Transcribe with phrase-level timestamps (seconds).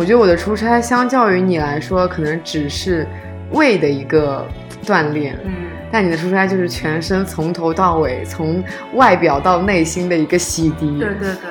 [0.00, 3.06] 我觉得我的出差相较于你来说，可能只是
[3.50, 4.48] 胃的一个
[4.82, 5.52] 锻炼，嗯，
[5.92, 8.64] 但你的出差就是全身从头到尾，从
[8.94, 10.98] 外表到内心的一个洗涤。
[10.98, 11.50] 对对对。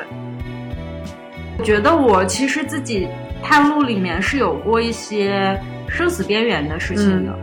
[1.59, 3.07] 我觉得我其实自己
[3.43, 5.55] 探路里面是有过一些
[5.87, 7.39] 生死边缘的事情的。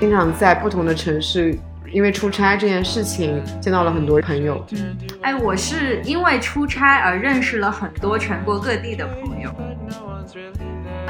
[0.00, 1.56] 经常在不同的城市，
[1.92, 4.64] 因为出差这件事情见到了很多朋友。
[4.72, 9.50] 嗯，哎，我是因为出差而认识了很多全国各地的朋友。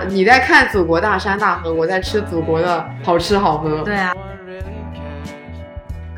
[0.09, 3.83] 你在看祖国大山大河，我在吃祖国的好吃好喝。
[3.83, 4.15] 对啊。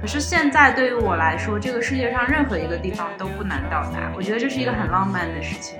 [0.00, 4.12] 可是现在对于我来说，这个世界上任何一个地方都不难到达。
[4.16, 5.78] 我觉得这是一个很浪漫的事情。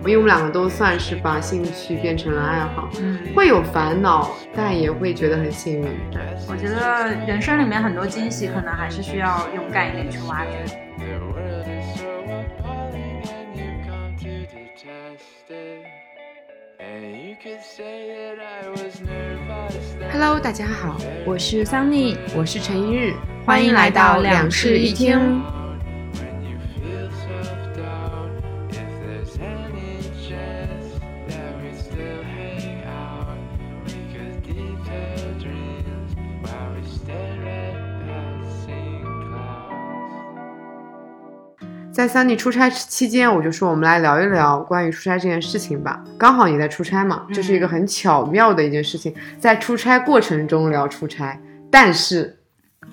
[0.00, 5.84] 因为我们两个都算是把兴趣变成了爱好，嗯，会有烦恼，但也会觉得很幸运。
[6.10, 10.50] 对，我觉得人生里面很多惊喜，可能还是需要勇敢一点去挖掘。
[20.10, 23.12] Hello，大家好，我是桑尼，我是陈一日，
[23.44, 25.42] 欢迎来到两室一厅。
[42.00, 46.02] 在三弟出差期间，我就说我们来聊一聊关于出差这件事情吧。
[46.16, 51.38] 刚好你在出差嘛，这是一个很巧妙的一件事情，在出差过程中聊出差，
[51.70, 52.38] 但是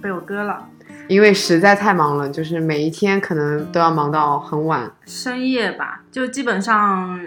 [0.01, 0.67] 被我割了，
[1.07, 7.17] 因为实在太忙了，就是每一天可能都要忙到很晚，深夜吧，就基本上。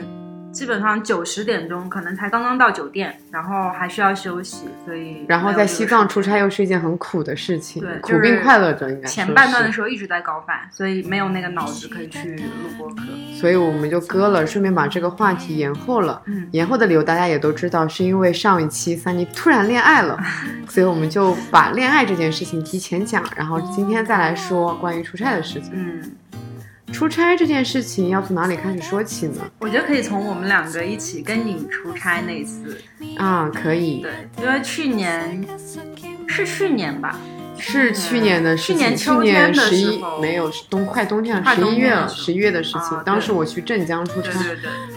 [0.52, 12.44] 基本上九十点钟，可能才刚刚到酒店，然后还需要休息，所以然后在西藏出差又是一件很苦的事情，对，苦并快乐着，应该前半段的时候一直在搞反，所以没有那个脑子可以去录
[12.76, 13.02] 播课，
[13.34, 16.20] 所以我们就割了，顺便把这个话题延后了。
[16.26, 20.18] 嗯，延后的理由大家也都知道，是因为上一期三妮突然恋爱了，
[20.68, 25.70] 所以我们就把恋爱这件事情提前讲，然后今天再来说关于出差的事情。
[25.74, 26.02] 嗯。
[26.92, 29.40] 出差这件事情要从哪里开始说起呢？
[29.58, 32.78] 我觉得可以从我们两个一起跟你出差那次
[33.16, 34.02] 啊，可以。
[34.02, 34.10] 对，
[34.42, 35.44] 因为去年
[36.26, 37.18] 是去年吧，
[37.58, 38.76] 是去年的事情。
[38.76, 43.00] 去年秋天十一没有冬快冬天了，十一月了，十一月的事情。
[43.04, 44.38] 当时我去镇江出差，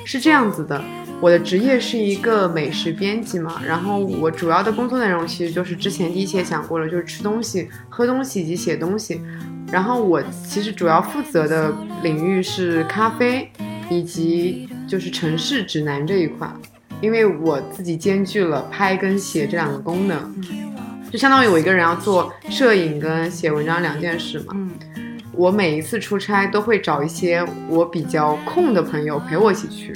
[0.04, 0.84] 是这样子的。
[1.22, 9.22] 我的职业是一个美食编辑嘛，然后我主要的工作内容其实就是之前第一期也讲过了，就是吃东西、喝东西以及写东西。
[9.74, 11.74] 然后我其实主要负责的
[12.04, 13.50] 领域是咖啡，
[13.90, 16.48] 以及就是城市指南这一块，
[17.02, 20.32] 因为我自己兼具了拍跟写这两个功能，
[21.12, 24.56] 就相当于我一个人要做摄影跟写文章两件事嘛。
[25.32, 29.92] 我每一次出差都会找一些我比较空的朋友陪我一起去。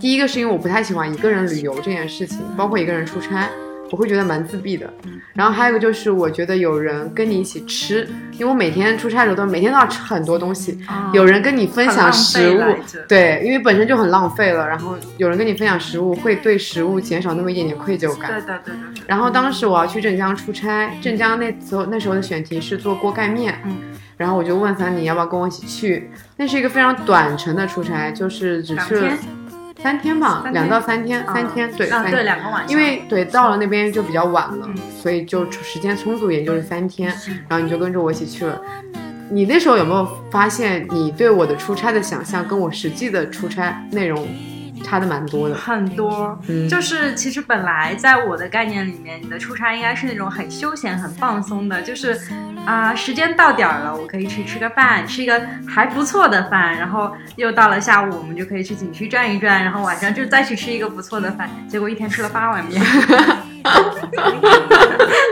[0.00, 3.50] 第一个是因为我不太喜欢一个人旅游这件事情，包括一个人出差。
[3.90, 4.92] 我会觉得蛮自闭的，
[5.32, 10.78] 然后还有一个就是，我觉得有人跟你一起吃，因为我每天出差的时候都每天都要吃很多东西，
[11.12, 12.60] 有人跟你分享食物，
[13.08, 18.30] 对，因为本身就很浪费了，然后有人跟你分享食物，会对食物减少那么一点点愧疚感。
[18.30, 19.02] 对对对对。
[19.06, 23.76] 然后当时我要去镇江出差，镇江那时候那时候的选题是做锅盖面，嗯，
[24.16, 29.12] 然后我就问三你要不要跟我一起去，那是一个非常短程的出差，就是只去了。
[29.82, 34.68] 三天吧，两到三天，三天对，对两个晚上，因为对到了那边就比较晚了，
[35.00, 37.12] 所以就时间充足，也就是三天。
[37.48, 38.60] 然后你就跟着我一起去了。
[39.30, 44.26] 你那时候有没有发现，你对我的出差的想象跟我实际的出差内容？
[44.84, 52.18] 差的蛮多的，很多，嗯，就是其实本来在我的概念里面，你的出差应该是那种很休闲、很放松的，就是
[52.64, 62.82] 啊，时间到点儿了，我可以去吃个饭，吃一个还不错的饭，然后又到了下午，我们就可以去景区转一转，然后晚上就再去吃一个不错的饭，结果一天吃了八碗面。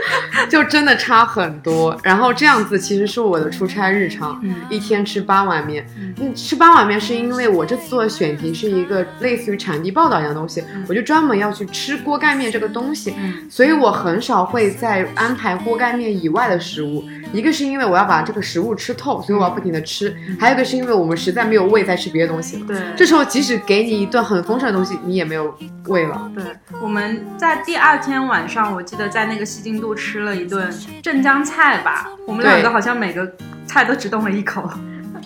[0.49, 5.85] 就真的差很多，然后这样子其实是我的出差日常，一天吃八碗面。
[6.19, 13.13] 嗯，吃八碗面是因为我这次做的选题是一个类似于产地报道一样东西，我就专门要去吃锅盖面这个东西，
[13.49, 17.03] 所以我很少会在安排锅盖面以外的食物。
[17.33, 22.65] 一个是因为我要把这个食物吃透，所以我要不停的吃；还有一个是因为我们实在没有胃再吃别的东西了。
[22.67, 25.53] 对，这时候即使给你一顿很丰盛的东西，你也没有
[25.87, 26.31] 胃了。
[26.33, 26.43] 对，
[26.81, 30.71] 我们在第二天晚上，我记得在那个西京都吃了一顿
[31.01, 33.29] 镇江菜吧，我们两个好像每个
[33.65, 34.69] 菜都只动了一口。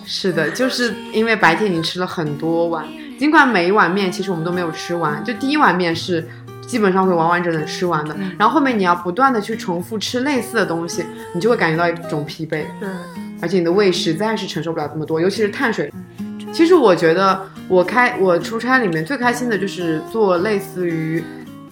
[0.04, 2.84] 是的，就是因为白天已经吃了很多碗，
[3.18, 6.26] 尽管每一碗面其实我们都没有吃完，就第一碗面是。
[6.64, 11.04] 基本上会完完整整吃完的，然后后面你要不断的去重复吃类似的东西，
[11.34, 12.64] 你就会感觉到一种疲惫。
[12.80, 12.88] 对，
[13.42, 15.92] 而且你的胃实在是承受不了这么多，尤其是碳水。
[16.50, 17.38] 其实我觉得
[17.68, 21.22] 我开我出差里面最开心的就是做类似于。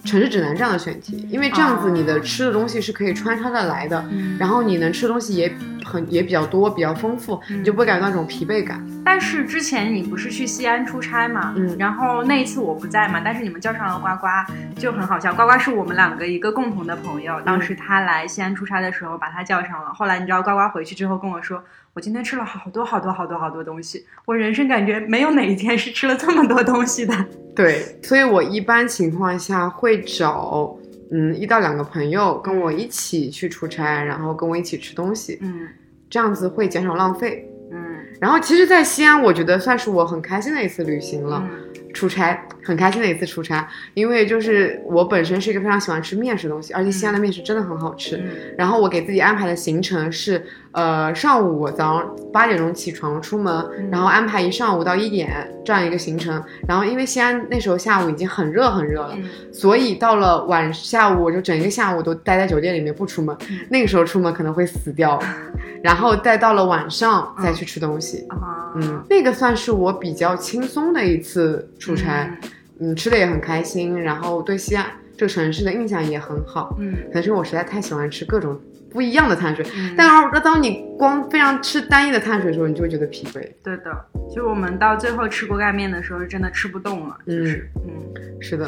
[0.03, 4.03] 城市指南这样的选题，因为这样子你的吃的东西是可以穿插的来的，
[4.39, 5.53] 然后你能吃的东西也
[5.85, 8.83] 很也比较多，比较丰富，你就不会感觉到那种疲惫感。
[9.05, 15.33] 但是之前你不是去西安出差嘛，嗯，然后那一次我不在嘛，但是你们叫上了呱呱，就很好笑。
[15.33, 19.93] 呱呱是我们两个一个共同的朋友，当时他来西安出差的时候把他叫上了。
[19.93, 21.63] 后来你知道呱呱回去之后跟我说。
[21.93, 27.13] 我今天吃了好多好多好多好多东西，我人生感觉没有哪一天是吃了这么多东西的。
[27.53, 30.77] 对，所以我一般情况下会找
[31.11, 35.67] 嗯一到两个朋友跟我一起去出差，然后跟我一起吃东西，嗯，
[36.09, 37.97] 这样子会减少浪费，嗯。
[38.21, 41.45] 然后其实，在西安，我觉得算是我很开心的一次旅行了。
[41.93, 48.21] 出差很开心的一次出差，因为就是我本身是一个非常喜欢吃面食东西，而且西安的面食真的很好吃。
[48.57, 55.29] 然后我给自己安排的行程是，呃，上午我早上八点钟起床出门，然后安排一上午到一点
[55.65, 56.41] 这样一个行程。
[56.67, 59.17] 然后因为西安那时候下午已经很热很热了，
[59.51, 63.35] 所以到了晚下午我就整一个下午都待在酒店里面不出门。
[63.69, 65.19] 那个时候出门可能会死掉，
[65.83, 68.27] 然后再到了晚上再去吃东西。
[68.75, 72.37] 嗯，那个算是我比较轻松的一次出差，
[72.79, 74.85] 嗯，吃的也很开心，然后对西安
[75.17, 79.65] 这个城市的印象也很好，嗯，可能是我实在太喜欢吃各种不一样的碳水，
[79.97, 83.45] 但是当你光非常吃单一的碳水的时候，你就会觉得疲惫。
[83.63, 87.45] 对的，就我们到最后吃锅盖面的时候，是真的吃不动了，嗯
[87.85, 88.67] 嗯，是的。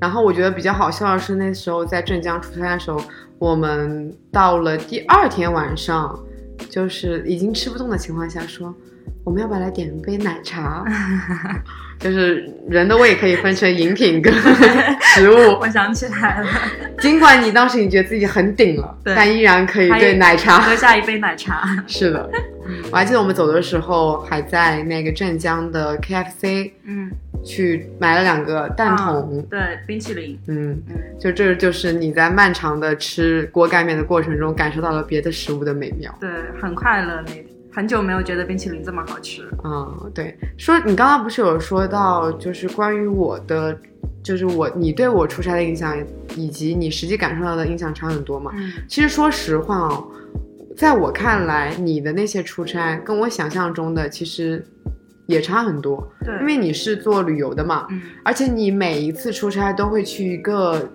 [0.00, 3.00] 然后我觉得比较好笑的是，那时候在镇江出差的时候，
[3.38, 6.18] 我们到了第二天晚上，
[6.72, 8.74] 就是已经吃不动的情况下说。
[9.24, 10.84] 我们要不要来点一杯奶茶？
[11.98, 14.34] 就是人的胃可以分成饮品跟
[15.14, 15.36] 食物。
[15.62, 16.48] 我想起来了，
[16.98, 21.62] 尽管你当时你觉得自己很顶了，但依然可以对奶茶喝下一杯奶茶。
[21.86, 22.28] 是的，
[22.90, 27.10] 我还记得我们走的时候还在那个镇江的 KFC，嗯，
[27.44, 36.30] 去买了两个蛋筒，对，冰淇淋，嗯嗯，就这就是你在漫长的吃锅盖面的过程中感受到了别的食物的美妙，对，
[36.60, 37.32] 很快乐那。
[37.74, 39.48] 很久没有觉得冰淇淋这么好吃。
[39.64, 43.74] 嗯，对，说你刚刚不是有说到，就是关于我的，
[44.22, 45.96] 就是我你对我出差的印象，
[46.36, 48.52] 以及你实际感受到的印象差很多嘛？
[48.54, 50.06] 嗯，其实说实话哦，
[50.76, 54.64] 在我看来，你的那些出差跟我想象中的其实
[55.26, 56.12] 也差很多。
[56.24, 60.90] 对，因为你是做旅游的嘛，嗯，而且你每一次出差都会去一个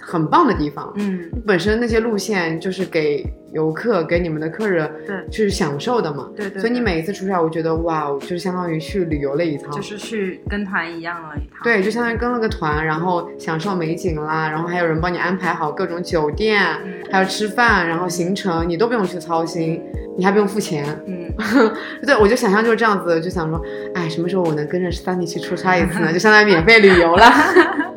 [0.00, 3.26] 很棒的地方，嗯，本身那些路线就是给。
[3.52, 5.16] 游客给你们的客人对。
[5.30, 16.62] 去享受的嘛，对对，所以你每一次出差，我觉得哇，就是相当于去旅游了一趟，就是去跟团一样了一趟，对，就相当于跟了个团，然后享受美景啦，然后还有人帮你安排好各种酒店，
[17.10, 19.82] 还有吃饭，然后行程你都不用去操心，
[20.16, 21.32] 你还不用付钱，嗯，
[22.06, 23.60] 对，我就想象就是这样子，就想说，
[23.94, 26.12] 哎，什么时候我能跟着 Stanley 去出差一次呢？
[26.12, 27.24] 就相当于免费旅游了。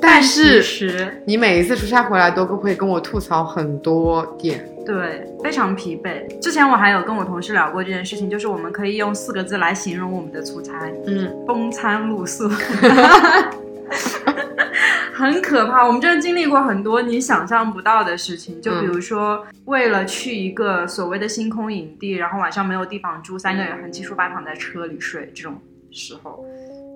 [0.00, 6.26] 但是你每一次出差回来都会跟我吐槽很多点，对，非常疲惫。
[6.40, 12.48] 之前我还有跟我同事聊过这件事情，就是我们可以用四个字来形容我们的出差，嗯，风餐露宿，
[15.12, 15.86] 很可怕。
[15.86, 26.44] 我们真的经历过很多你想象不到的事情，就比如说为了去一个所谓的星空营地，然后晚上没有地方住，三个人横七竖八躺在车里睡，这种时候。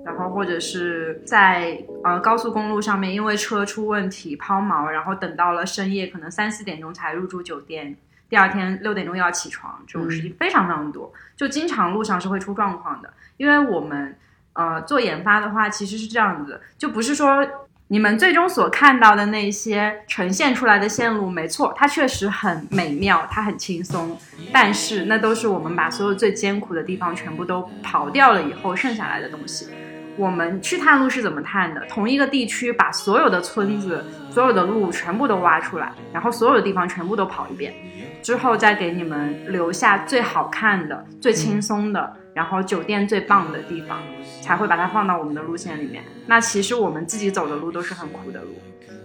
[0.04, 7.96] 然后或者是在呃高速公路上面，因为车出问题抛锚，然后等到了深夜，可能三四点钟才入住酒店，
[8.28, 13.12] 第二天六点钟又要起床，这种事情非常非常多，就经常路上是会出状况的。
[13.38, 14.16] 因为我们
[14.52, 17.46] 呃做研发的话，其实是这样子，就不是说
[17.88, 24.18] 你们最终所看到的那些呈现出来的线路，没错，它确实很美妙，它很轻松，
[24.52, 29.68] 但是那都是我们把所有最艰苦的地方全部都刨掉了以后剩下来的东西。
[30.16, 31.80] 我们去探路是怎么探的？
[31.88, 37.74] 同一个地区把所有的村子、所有的路全部都挖出来，然后所有的地方全部都跑一遍，
[38.22, 43.98] 之后再给你们留下最好看的、最轻松的，然后酒店最棒的地方，
[44.40, 46.04] 才会把它放到我们的路线里面。
[46.26, 48.56] 那其实我们自己走的路都是很苦的路，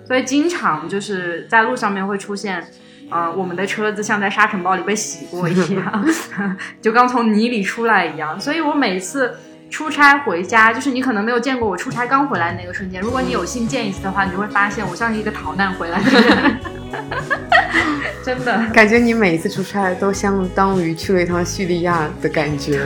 [0.05, 2.63] 所以经常就是在路上面会出现，
[3.09, 6.05] 呃，我们的车子像在沙尘暴里被洗过一样，
[6.81, 8.39] 就刚从泥里出来一样。
[8.39, 9.35] 所以我每次。
[9.69, 12.99] 出差回家，就是你可能没有见过我出差刚回来那个瞬间。
[13.01, 16.59] 如果你有幸见一次的话，你就会发现我像是一个逃难回来的人。
[18.25, 22.81] 真的，感觉你每一次出差都相当于去了一趟叙利亚的感觉，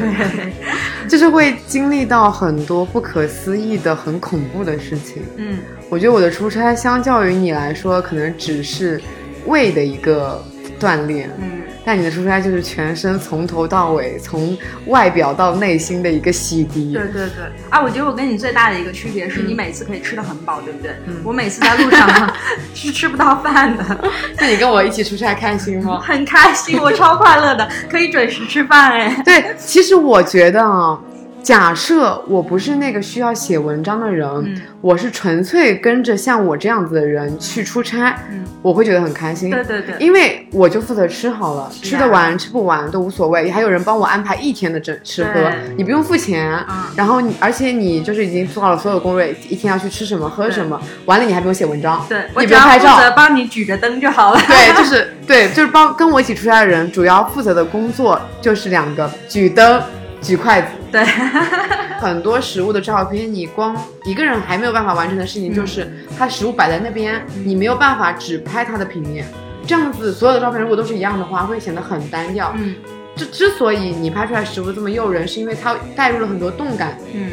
[1.08, 5.24] 就是会经历到很多不可思议的、很恐怖的事情。
[5.38, 5.58] 嗯，
[5.90, 9.02] 我觉得我的出差相较于你来说，可能只是
[9.46, 10.44] 胃的一个
[10.80, 16.94] 锻炼，嗯，但你的出差就是全身从头到尾，从外表到内心的一个洗涤。
[16.94, 20.92] 对对对，啊，我觉得我跟你最大的一个区别是你每次可以吃的很饱，对不对？
[21.08, 22.34] 嗯我每次在路上
[22.74, 23.84] 是吃不到饭的，
[24.40, 26.00] 那你跟我一起出差开心吗？
[26.06, 29.22] 很开心，我超快乐的，可以准时吃饭哎。
[29.26, 30.98] 对，其实我觉得啊，
[31.44, 34.62] 假设我不是那个需要写文章的人，嗯。
[34.80, 38.46] 我是纯粹跟着像我这样子的人去出差，嗯。
[38.62, 39.52] 我会觉得很开心。
[39.52, 41.70] 对对对，因为我就负责吃好了，啊。
[41.82, 46.84] 吃得完吃不完都无所谓，还有人帮我安排一天的整吃喝，你不用付钱，嗯。
[46.96, 54.40] 然后你而且你就是已经做好了所有攻略，一天要去吃什么喝什么，完了你还不用写文章，对我你只要负不用拍照，责帮你举着灯就好了。
[54.48, 59.82] 对，就是对，就是帮跟我一起出差的人，主要负责的工作就是两个：举灯、
[60.22, 60.68] 举筷子。
[60.94, 61.04] 对，
[62.00, 69.26] 很多食物的照片，你光一个人还没有办法完成的事情，就是它食物摆在那边，你没有办法只拍它的平面。
[69.66, 72.54] 这样子，所有的照片如果都是一样的话，会显得很单调。
[72.56, 72.76] 嗯
[73.16, 77.30] 之之所以你拍出来食物这么诱人，是因为它带入了很多动感，嗯，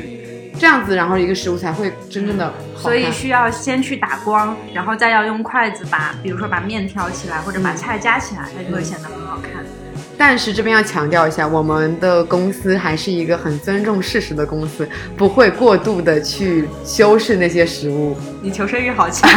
[0.59, 2.53] 这样子，然后一个食物才会真正的。
[2.77, 9.65] 所以需要先去打光，然后再要用筷子把，比如说把面挑起来，或者把菜夹起来，它就会显得很好看。
[10.21, 14.87] 但是这边要强调一下，我们的公司还是一个很尊重事实的公司，
[15.17, 18.15] 不会过度的去修饰那些食物。
[18.43, 19.31] 你求生欲好强。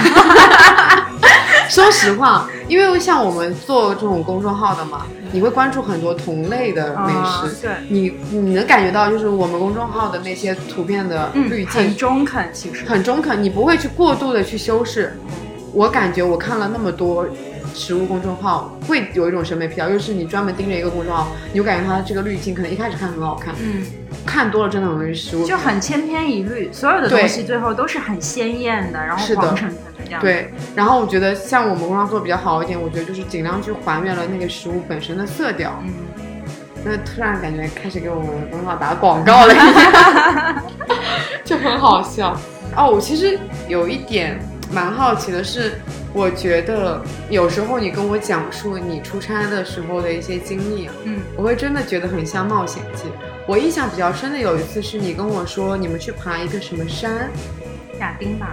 [1.69, 12.83] 说实话，因为像我们做这种公众号的嘛，你会关注很多同类的美食，嗯对，你你能感觉到就是我们公众号的那些图片的嗯滤，镜很中肯，其实。
[12.85, 15.17] 很中肯，你不会去过度的去修饰。
[15.71, 17.25] 我感觉我看了那么多
[17.73, 23.85] 食物公众号，会有一种审美疲劳，又是你专门盯着一个公众号，你就感觉它这个滤镜可能一开始看很好看，嗯，
[24.25, 25.45] 看多了真的容易失误。
[25.45, 35.81] 就很千篇一律，所有的东西最后都是很鲜艳的，然后是的黄澄澄的这样。，对，然后我觉得像我们公众号做的比较好一点，我觉得就是尽量去还原了那个食物本身的色调。
[35.83, 35.93] 嗯，
[36.85, 39.53] 那突然感觉开始给我们公众号打广告了
[41.43, 42.37] 就很好笑。
[42.75, 44.39] 哦，我其实有一点
[44.73, 45.73] 蛮好奇的是，
[46.13, 46.99] 我觉得
[47.29, 53.03] 有时候你跟我讲述你出差的时候的一些经历啊，嗯，我会真的觉得很像冒险记。
[53.47, 57.29] 我印象比较深的有一次是你跟我说你们去爬一个什么山，
[57.99, 58.51] 亚丁吧，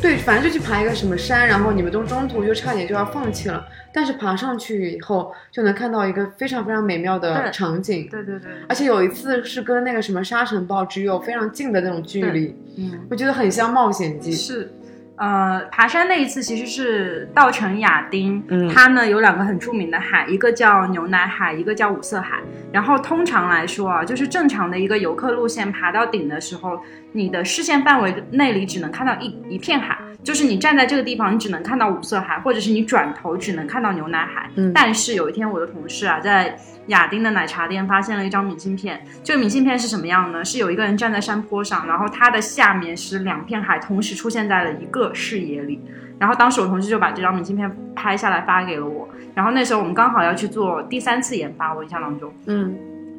[0.00, 8.08] 对，反正就去爬一个什么山，然后你们都中途就差点就要放弃了，但是爬上去以后就能看到一个非常非常美妙的场景。
[8.10, 14.32] 对对对，而且有一次是跟那个什么沙尘暴只有非常近的那种距离，嗯，我觉得很像冒险记。
[14.32, 14.72] 是。
[15.16, 22.40] 呃，爬山那一次其实是稻城亚丁，嗯它呢有两个很著名的海，一个叫牛奶海，一个叫五色海。
[22.72, 34.48] 然后通常来说啊，就是正常的一个游客路线，爬到顶的时候，你的视线范围内里只能看到一一片海，就是你站在这个地方，你只能看到五色海，或者是你转头只能看到牛奶海。
[34.54, 39.04] 嗯但是有一天，我的同事啊，在亚丁的奶茶店发现了一张明信片。
[39.24, 40.44] 这个明信片是什么样呢？
[40.44, 45.80] 是有一个人站在山坡上，然后他的下面是两片海，同时出现在了一个视野里。
[46.18, 49.08] 然后当时我同事就把这张明信片拍下来发给了我。
[49.34, 52.76] 然后那时候我们刚好要去做第三次研发，我印象当中，嗯，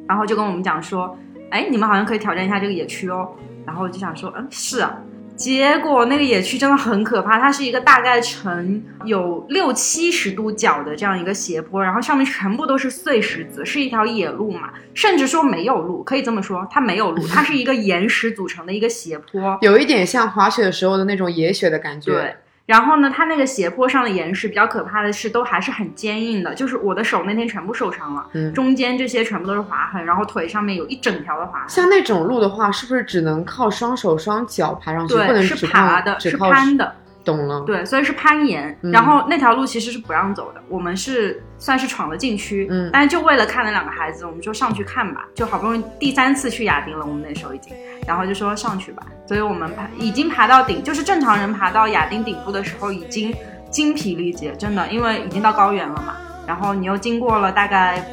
[0.08, 1.18] 然后就跟我们讲说，
[1.50, 3.28] 哎，你们好像可以挑战一下这个野区哦。
[3.66, 4.94] 然后我就想说，嗯，是啊。
[5.36, 19.58] 结果那个野区真的很可怕，它是一个大概呈有六七十度角的这样一个斜坡，然后上面全部都是碎石子，是一条野路嘛，甚至说没有路，可以这么说，它没有路，它是一个岩石组成的一个斜坡。
[19.60, 22.12] 有一点像滑雪的时候的那种野雪的感觉。
[22.12, 31.68] 对，然后呢，它那个斜坡上的岩石比较可怕的是，都还是很坚硬的，就是我的手那天全部受伤了，嗯中间这些全部都是划痕，然后腿上面有一整条的划痕。
[31.68, 37.60] 像那种路的话，是不是只能靠双手双脚爬上去，不对，能只是爬的，是攀的，懂了。
[37.66, 38.76] 对，所以是攀岩。
[38.82, 42.90] 嗯然后那条路其实是不让走的，我们是算是闯了禁区，嗯。
[42.92, 47.72] 但是就为了看那两个孩子，我们就上去看吧，就好不容易第三次去亚丁了，我们那时候已经，
[48.06, 53.34] 然后就说上去吧，所以我们爬已经爬到顶，就是正常人爬到亚丁顶部的时候已经
[53.70, 56.16] 精疲力竭，真的，因为已经到高原了嘛，
[56.46, 58.04] 然后你又经过了大概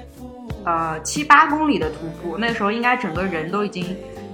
[0.63, 3.85] 呃七八公里的徒步，那时候应该整个人都已经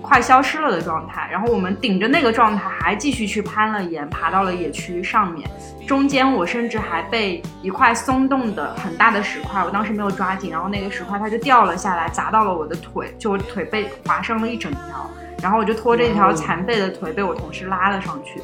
[0.01, 1.27] 快消失了的状态。
[1.32, 5.50] 然后我们顶着那个状态还继续去攀了岩，爬到了野区上面。
[5.88, 15.10] 中间我甚至还被一块松动的很大的石块，我当时没有抓紧，然后那个石块它就掉了下来，砸到了我的腿，就我腿被划伤了一整条。
[15.42, 18.42] 然后我就拖着一条残废的腿被我同事拉了上去。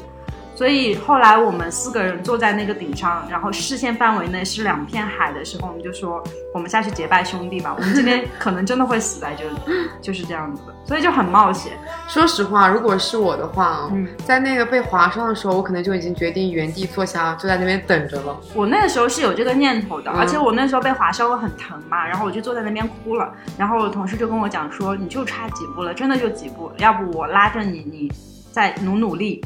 [0.54, 6.22] 所以后来我们四个人坐在那个顶上，然后视线范围内是两片海的时候，我们就说
[6.54, 7.74] 我们下去结拜兄弟吧。
[7.76, 9.56] 我们今天可能真的会死在这里，
[10.00, 11.72] 就是这样子的，所以就很冒险。
[12.06, 13.90] 说实话，如果是我的话，
[14.24, 18.38] 在那个被划伤的时候，我可能就已经决定原地坐下，就在那边等着了。
[18.54, 23.32] 我那个时候是有这个念头的，而且我那时候被划伤我很疼嘛，然后我就坐在那边哭了。
[23.58, 28.12] 然后我同事就跟我讲说，你就差几步了，真的就几步，要不我拉着你，你
[28.52, 29.44] 再努努力。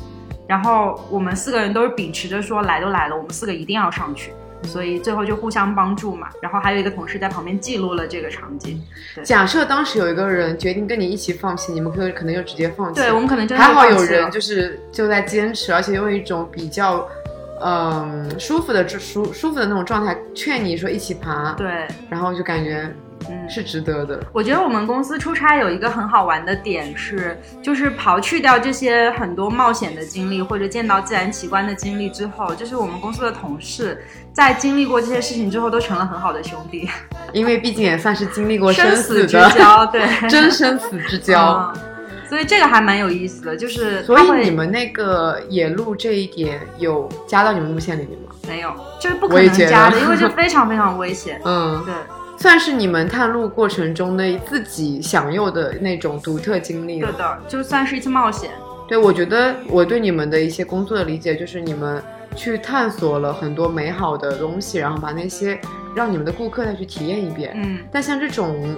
[0.49, 4.33] 然后我们四个人都是秉持着说来都来了，我们四个一定要上去，
[4.65, 6.29] 所以最后就互相帮助嘛。
[6.41, 8.83] 然后还有一个同事在旁边记录了这个场景。
[9.23, 13.01] 假设当时有一个人决定跟你一起放弃，你们可可能就直接放弃。
[13.01, 17.07] 对我们可能真的还好有人就是就在坚持，而且用一种比较
[17.61, 21.53] 嗯舒服的舒舒服的那种状态劝你说一起爬。
[21.53, 22.91] 对，然后就感觉。
[23.29, 24.21] 嗯，是值得的。
[24.33, 36.89] 我觉得我们公司出差有一个很好玩的点是，就是刨去掉这些很多冒险的经历或者见到自然奇观的经历之后，就是我们公司的同事在经历过这些事情之后都成了很好的兄弟。
[37.33, 41.73] 因为毕竟也算是经历过生死之交，对，真生死之交。
[42.29, 48.35] 所以这个还蛮有意思的，就是所以你们那个野路这一点有加到你们路线里面吗？
[48.47, 48.71] 没有，
[49.01, 51.41] 就是不可能加的，因为这非常非常危险。
[51.47, 51.95] 嗯，对。
[52.39, 57.11] 算是你们探路过程中的自己享有的那种独特经历了。
[57.11, 58.51] 对的，就算是一次冒险。
[58.87, 62.03] 对，我觉得我对你们的一些工作的理解就是你们
[62.37, 65.61] 去探索了很多美好的东西，然后把那些
[65.95, 67.53] 让你们的顾客再去体验一遍。
[67.57, 67.81] 嗯。
[67.91, 68.77] 但像这种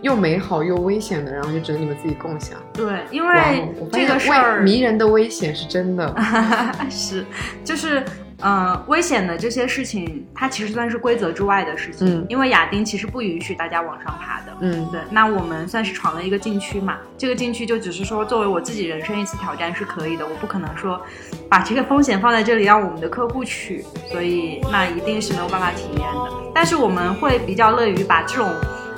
[0.00, 2.56] 又美好又危险的，然后就只能你们自己共享。
[2.72, 6.14] 对，因为这个事儿迷人的危险是真的。
[6.88, 7.24] 是，
[7.64, 8.04] 就是。
[8.42, 12.06] 嗯，危险的这些事情，它其实算是规则之外的事情。
[12.06, 14.56] 嗯，因为亚丁其实不允许大家往上爬的。
[14.60, 15.00] 嗯，对。
[15.10, 16.98] 那我们算是闯了一个禁区嘛？
[17.16, 20.26] 这个禁区就只是说，作为我自己人生一次挑战是可以的。
[20.26, 21.00] 我不可能说，
[21.48, 26.30] 把这个风险放在这里让我们的客户去，所以那一定是没有办法体验的。
[26.54, 28.48] 但是我们会比较乐于把这种。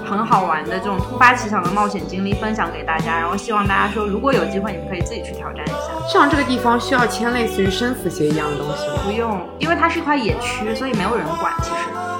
[0.05, 6.09] 很好玩的这种突发奇想的冒险经历分享给大家，然后希望大家说，如果有机会，你们可以自己去挑战一下。
[6.12, 8.94] 像这个地方需要签类似于生死协议一样的东西吗？
[9.05, 11.53] 不用，因为它是一块野区，所以没有人管。
[11.62, 11.77] 其实，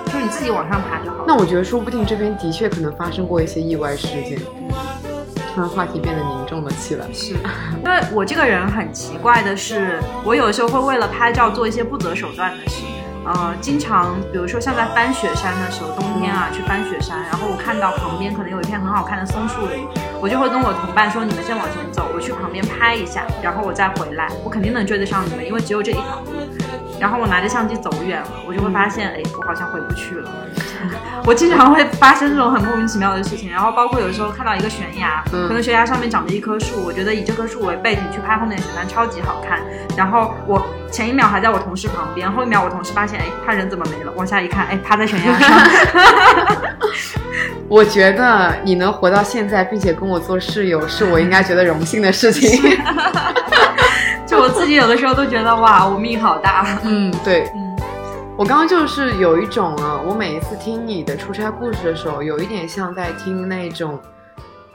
[0.07, 1.25] 就是你自己往上爬就好。
[1.27, 4.39] 那我觉得说不定这边的确可能发生过一些意外事件。
[5.55, 7.07] 突然话题变得凝重了起来。
[7.13, 7.35] 是，
[7.83, 12.83] 因为我这个人很奇怪的是，我有时候会为了拍照做一些不择手段的事。
[13.29, 19.87] 呃，经常比如说像在翻雪山的时候，冬天啊去翻雪山，然后我看到旁边可能有一片很好看的松树林，
[20.19, 26.41] 我就会跟我同伴说：“你们先往前走，我去旁边拍一下，然后我再回来，我肯定能追得上你们，因为只有这一条路。”
[26.99, 30.31] 然后我拿着相机走远了，我就会发现，哎，我好像回不去了。
[31.27, 39.61] 我经常会发生这种很莫名其妙的事情，然后包括有时候看到一个悬崖，可能悬崖上面长着一棵树，我觉得以这棵树为背景去拍后面的雪山超级好看。
[39.97, 44.13] 然后我前一秒还在我同事旁边，后一秒我同事发现，哎，他人怎么没了？
[44.17, 45.59] 往下一看，哎，趴在悬崖上。
[47.69, 52.79] 我觉得你能活到现在，并且跟我做室友，是我应该觉得荣幸的事情。
[54.27, 56.67] 就我自己有的时候都觉得，哇，我命好大。
[56.85, 57.51] 嗯，对。
[58.39, 63.99] 我刚刚就是有一种啊，我每一次听你的出差故事的时候，有一点像在听那种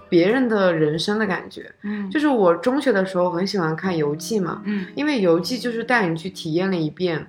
[0.10, 1.72] 别人的人生的感觉。
[1.84, 4.62] 嗯，就是我中学的时候很喜欢看游记嘛。
[4.66, 7.26] 嗯，因为游记就是带你去体验了一遍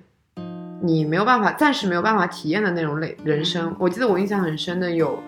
[0.82, 3.72] 你没有办法暂时没有办法体验的那种类人生。
[3.78, 5.22] 我记得我印象很深的有。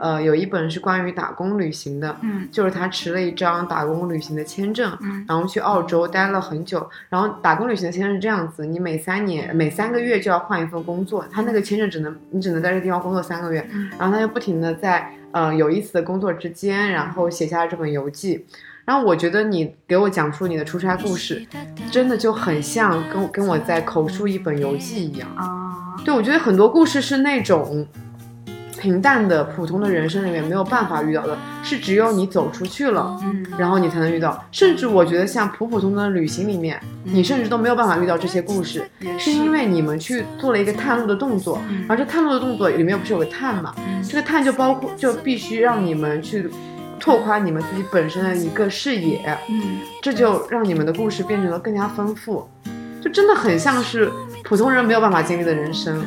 [0.00, 18.46] 呃，有一本是关于打工旅行的，嗯，就是他持了一张打工旅行的签证，嗯，然后去澳洲待了很久，然后打工旅行的签证是这样子，你每三年每三个月就要换一份工作，他那个签证只能你只能在这个地方工作三个月，然后他就不停的在呃有意思的工作之间，然后写下了这本游记，
[18.86, 21.46] 然后我觉得你给我讲述你的出差故事，
[21.90, 27.86] 真的就很像跟跟我在口述一本游记一样啊，对，我觉得很多故事是那种。
[28.80, 34.42] 平淡的普通的人生里面没有办法遇到的，是只有你走出去了，嗯，然后你才能遇到。
[34.50, 38.88] 甚至我觉得像普普通通的旅行里面，你甚至都没有办法遇到这些故事，
[39.18, 43.74] 是因为你们去做了一个探路的动作，而这探路的动作里面不是有个探嘛？
[44.08, 46.48] 这个探就包括就必须让你们去
[46.98, 52.48] 拓宽你们自己本身的一个视野，嗯，这就让你们的故事变成了更加丰富，
[53.02, 54.10] 就真的很像是
[54.42, 56.02] 普通人没有办法经历的人生。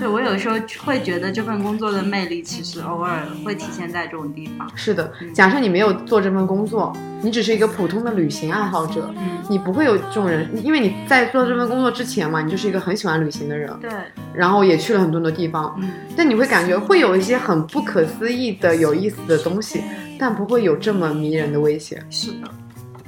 [0.00, 4.66] 对，我有时候会觉得这份工作的魅力，其实偶尔会体现在这种地方。
[4.74, 13.90] 是的，假设你没有做这份工作，你只是一个普通的旅行爱好者，嗯，你不会有这种人，因为你在做这份工作之前嘛，你就是一个很喜欢旅行的人，对，
[14.32, 19.82] 然后也去了很多的地方，嗯，但你会感觉会有一些很不可思议的有意思的东西，
[20.18, 22.02] 但不会有这么迷人的危险。
[22.08, 22.48] 是的。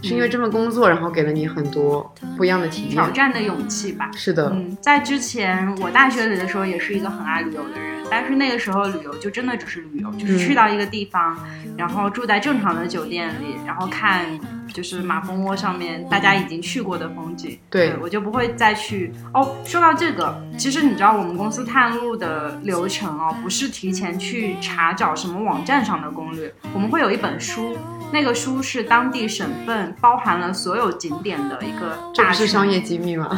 [0.02, 4.10] 是因为这份工作，然后给了你很多不一样的体验、挑战的勇气吧。
[4.14, 7.92] 是的，嗯，在之前我大学里的时候，也是一个很爱旅游的人。
[8.10, 11.34] 但是那个时候旅游就真的只是旅游，就是去到一个地方，
[11.78, 14.26] 然后住在正常的酒店里，然后看
[14.70, 17.58] 就是马蜂窝上面大家已经去过的风景。
[17.70, 19.56] 对我就不会再去哦。
[19.64, 27.78] 说到这个，其实你知道我们公司探路的流程哦，不是提前去查找什么网站上的攻略，我们会有一本书，
[28.12, 31.98] 那个书是当地省份包含了所有景点的一个。
[32.12, 33.31] 这是商业机密吗？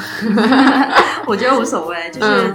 [1.27, 2.55] 我觉得无所谓，就是。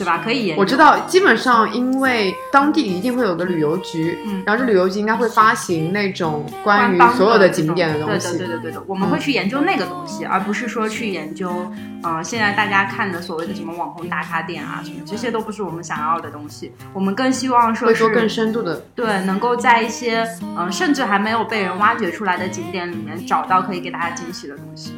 [0.00, 0.22] 对吧？
[0.24, 0.54] 可以。
[0.56, 8.38] 我知道，基本上因为当地一定会有个旅游局，嗯，然后这旅游局应该会发行那种关于所有的景点的东西。
[8.38, 8.82] 对的，对的，对的。
[8.86, 11.70] 我们会去研究那个东西，而不是说去研究，
[12.02, 16.72] 呃，现在大家看的所谓的什么网红打卡点啊什么，这些都不是我们想要的东西。
[16.94, 24.94] 我们更希望说，会做更深度的，对，能够在一些，嗯，甚至还没有被人挖掘出来的景点里面找到可以给大家惊喜的东西。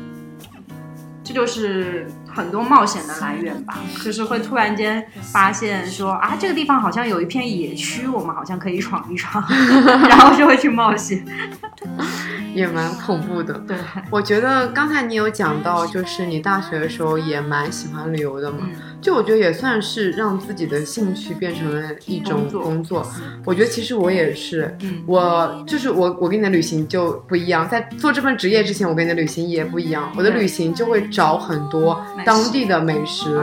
[1.24, 9.44] 这就是很多冒险的来源吧，就是会突然间发现说啊，这个地方好像有一片野区，我们好像可以闯一闯，
[10.08, 11.24] 然后就会去冒险。
[12.54, 13.54] 也蛮恐怖的。
[13.66, 13.76] 对，
[14.10, 18.68] 我觉得刚才你有讲到，就是你大学的时候也蛮喜欢旅游的嘛。
[19.00, 23.04] 就我觉得也算是让自己的兴趣变成了一种工作。
[23.44, 27.68] 我觉得其实我也是，我就是我，我跟你的旅行就不一样。
[27.68, 30.12] 在做这份职业之前，我跟你的旅行也不一样。
[30.16, 33.36] 我的旅行就会找很多当地的美食。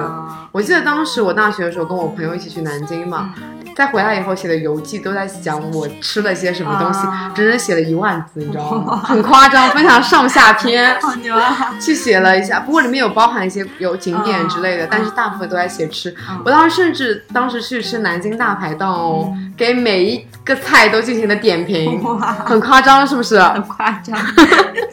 [0.54, 3.34] 我记得当时我大学的时候，跟我朋友一起去南京嘛。
[3.80, 7.00] 再回来以后写的游记都在讲我吃了些什么东西，
[7.34, 8.98] 整整写了一万字，你知道吗？
[9.08, 12.60] 很夸张，分享上下篇， 好牛啊去写了一下。
[12.60, 16.14] 不过里面有包含一些有景点之类的，但是大部分都在写吃。
[16.44, 22.04] 我当时甚至当时去吃南京大排档哦，给每一个菜都进行了点评，
[22.46, 23.40] 很夸张，是不是？
[23.40, 24.14] 很夸张，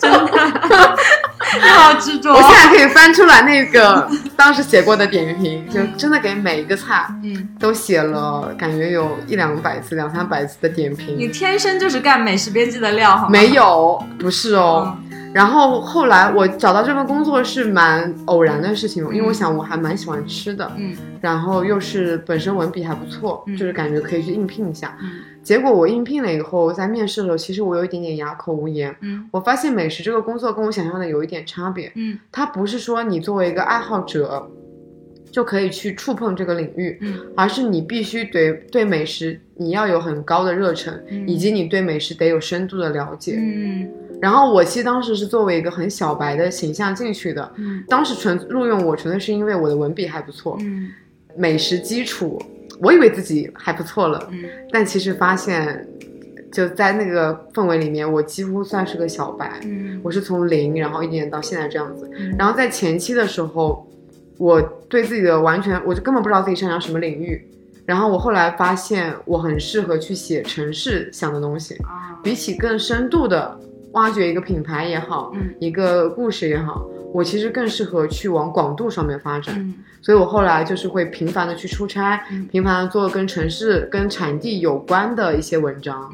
[0.01, 0.97] 真的。
[1.77, 2.33] 好执着！
[2.33, 11.17] 我现在可以翻出来那个 当时写过的点评，就真的给每一个菜，嗯，都写了，感觉有一两百字、两三百字的点评。
[11.19, 13.31] 你天生就是干美食编辑的料，好吗？
[13.31, 14.97] 没有，不是哦。
[15.33, 24.97] 然后后来我找到这份工作是蛮偶然的事情，因为我想我还蛮喜欢吃的，嗯，然后又是本身文笔还不错，就是感觉可以去应聘一下。
[25.47, 28.93] 结果我应聘了以后，在面试的时候，其实我有一点点哑口无言。
[29.01, 31.93] 嗯，我发现美食这个工作跟我想象的有一点差别。
[31.95, 34.51] 嗯，它不是说你作为一个爱好者
[35.31, 43.37] 就可以去触碰这个领域，嗯，而是你必须对对美食你要有很高的热忱，以及你对美食得有深度的了解。
[43.39, 43.89] 嗯。
[44.21, 50.91] 然后我其实当时是作为一个很小白的形象进去的，嗯，当时纯录用我纯粹是因为我的文笔还不错，嗯，
[51.37, 52.43] 美食基础，
[52.81, 55.87] 我以为自己还不错了，嗯，但其实发现
[56.53, 63.87] 就在那个氛围里面，我几乎算是个小白，嗯，我是从零然后一点到现在这样子，然后在前期的时候，
[64.39, 67.47] 我对自己的完全我就根本不知道自己擅长什么领域，
[67.85, 71.77] 然后我后来发现我很适合去写城市想的东西，
[72.23, 73.61] 比起更深度的。
[73.93, 82.21] 挖掘一个品牌也好，一个故事也好，我其实更适合去往广度上面发展，所以我后来就是会频繁的去出差，
[82.53, 86.13] 频繁的做跟城市、跟产地有关的一些文章，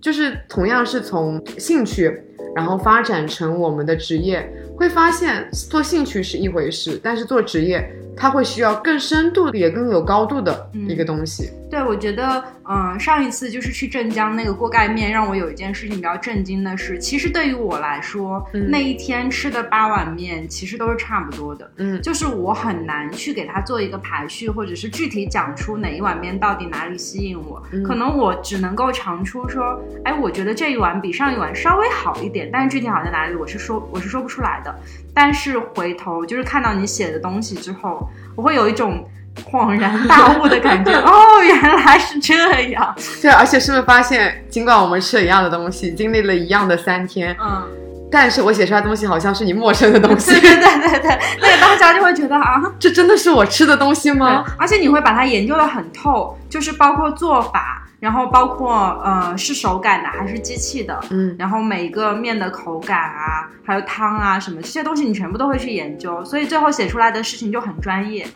[0.00, 2.22] 就是同样是从兴趣，
[2.54, 7.84] 然后发展成我们的职业，会发现做兴趣是一回事，但是做职业。
[8.16, 11.50] 它会需要更深度也更有高度的一个东西。
[11.74, 21.68] 对，我觉得，嗯，上一次就是去镇江那个锅盖面，让我有一件事情比较震惊的是，其实对于我来说，那一天吃的八碗面其实都是差不多的。
[21.78, 27.60] 嗯，就是我很难去给它做一个排序，或者是具体讲出哪一碗面到底哪里吸引我。
[27.84, 34.72] 可能我只能够尝出说，哎，我觉得这一碗比上一碗稍微好一点，但是具体好在哪里，我是说我是说不出来的。
[35.12, 39.04] 但是回头就是看到你写的东西之后，我会有一种
[39.50, 40.92] 恍然大悟的感觉。
[41.00, 42.34] 哦，原来是这
[42.70, 42.94] 样。
[43.20, 47.66] 对，而且是不是发现，尽管我们吃了一样的东西，经历了一样的三天，嗯，
[48.10, 50.30] 但是我写出来东西好像是你陌生的东西。
[50.38, 54.44] 对对对对，那个当下就会觉得啊，这真的是我吃的东西吗？
[54.58, 57.83] 而且你会把它研究的很透，就是包括做法。
[58.04, 58.70] 然后包括
[59.02, 68.26] 呃是手擀的还是机器的，嗯，然后每一个面的口感啊，还有汤啊什么这些东西你全部都会去研究，所以最后写出来的事情就很专业。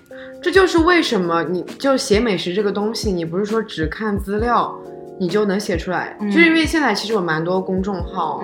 [0.43, 4.75] 这就是为什么你就写美食这个东西，你不是说只看资料
[5.21, 8.43] 你就能写出来，就是因为现在其实有蛮多公众号。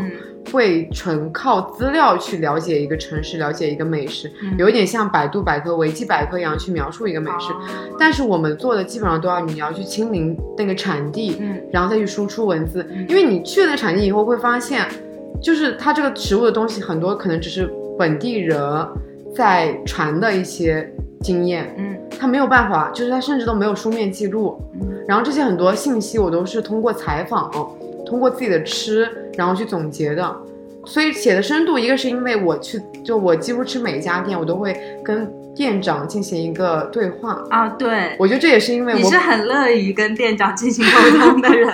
[0.53, 7.53] 会纯靠资料去了解一个城市，了解一个美食，有一点像百度百科、维基百科一样去描述一个美食。
[7.99, 12.87] 但是我们做的基本上都要你要去亲临那个产地，嗯，然后再去输出文字。
[13.09, 14.87] 因为你去了产地以后会发现，
[15.43, 18.59] 就是它这个食物的东西很多可能只是本地人
[19.35, 20.89] 在传的一些
[21.21, 24.61] 经验，嗯他没有办法，就是他甚至都没有书面记录。
[24.75, 27.51] 嗯然后这些很多信息我都是通过采访，
[28.07, 30.37] 通过自己的吃，然后去总结的。
[30.87, 37.43] 所以写的深度，一个是因为我去，就我几乎吃每一家店，我都会跟店长进行一个对话。
[37.49, 41.73] 啊，对，我觉得这也是因为我你是很乐于跟店长进行沟通的人。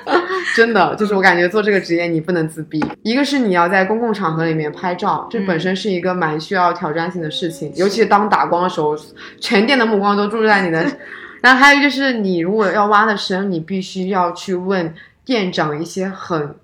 [0.54, 8.94] 真的就是我感觉做这个职业你不能自闭，一个是你要在公共场合里面拍照，这本身是一个蛮需要挑战性的事情，尤其是当打光的时候，
[9.40, 10.84] 全店的目光都注视在你的。
[11.40, 14.92] 然后还有就是你如果要挖的深，你必须要去问
[15.24, 16.54] 店长一些很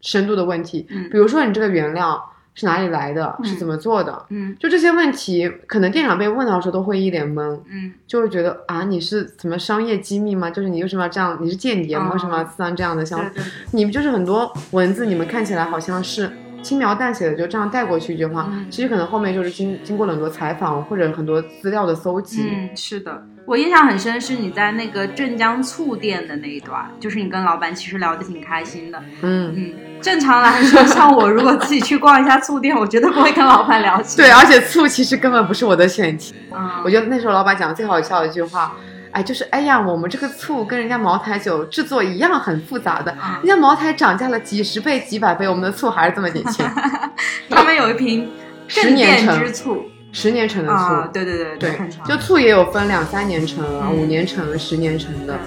[0.00, 2.22] 深度的问题，嗯比如说你这个原料
[2.54, 7.58] 是哪里来的，嗯是怎么做的，嗯就这些问题，可能店长被问到的时候都会一脸懵。
[7.68, 10.50] 嗯就会觉得啊，你是什么商业机密吗？
[10.50, 11.38] 就是你为什么要这样？
[11.40, 12.08] 你是间谍吗？
[12.08, 13.28] 哦为什么要刺上这样的想法？
[13.34, 16.30] 对对，你们就是很多文字，你们看起来好像是
[16.62, 22.42] 轻描淡写的就这样带过去一句话，嗯其实可能后面就是经经过了很多采访或者很多资料的搜集。
[22.50, 29.02] 嗯，是的，我印象很深，是你在那个镇江醋店的那一段，就是你跟老板其实聊得挺开心的。
[29.22, 34.16] 嗯，嗯，正常来说，像我如果自己去逛一下醋店，我绝对不会跟老板聊起。
[34.16, 36.32] 对，而且醋其实根本不是我的选题。
[36.52, 38.76] 嗯，我觉得那时候老板讲的最好笑的一句话。
[39.10, 46.72] 哎，就是哎呀，我们这个醋跟人家茅台酒制作一样很复杂的，嗯人家茅台涨价了几十倍、几百倍，我们的醋还是这么点钱，
[47.50, 48.30] 他们有一瓶
[48.68, 50.76] 十镇店年陈之醋十年陈的醋。
[50.76, 55.38] 啊，对对对对就醋也有分两三年陈啊、嗯五年陈、十年陈的。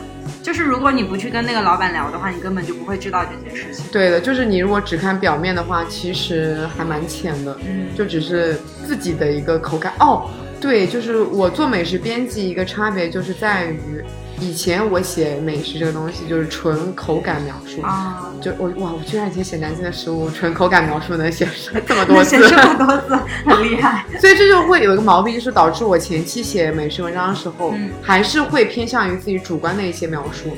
[0.41, 3.86] 就是如果你不去跟那个老板聊的话，你根本就不会知道这件事情。
[3.91, 9.93] 对的，就是你如果只看表面的话，其实还蛮浅的，嗯就只是自己的一个口感。
[9.99, 14.04] 哦，对，就是我做美食编辑一个差别就是在于，
[14.43, 17.82] 以前我写美食这个东西就是纯口感描述。
[17.82, 24.06] 啊，就我哇，我居然以前写南京的食物，纯口感描述能写出这么多字写，这么多字， 很厉害。
[24.19, 30.49] 所以这就会有一个毛病，就是导致我前期写美食文章的时候，嗯还是会偏向于自己主观的一些描述。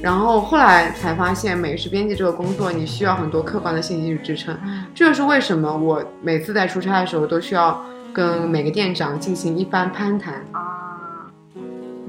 [0.00, 4.56] 然后后来才发现，美食编辑这个工作，你需要很多客观的信息去支撑。
[4.64, 10.97] 嗯这就是为什么我每次在出差的时候，都需要跟每个店长进行一番攀谈，啊，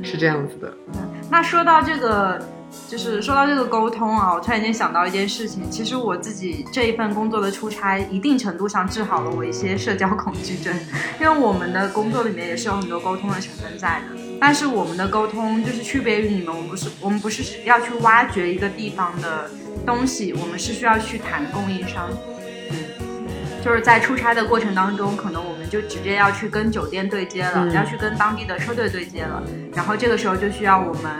[0.03, 0.73] 是这样子的。
[1.29, 2.39] 那说到这个，
[2.87, 5.69] 就是说到这个沟通啊，我突然间想到一件事情。
[5.69, 10.73] 其实我自己这一份工作的出差，一定程度上治好了我一些社交恐惧症，
[11.19, 14.21] 因为我们的工作里面也是有很多沟通的成分在的。
[14.39, 19.49] 但是我们的沟通就是区别于你们，我们不是我们不是要去挖掘一个地方的
[19.85, 22.09] 东西，我们是需要去谈供应商。
[22.71, 22.77] 嗯
[23.61, 29.41] 就是在出差的过程当中，可能我们就直接要去跟酒店对接了，嗯要去跟当地的车队对接了，
[29.73, 31.11] 然后这个时候就需要我们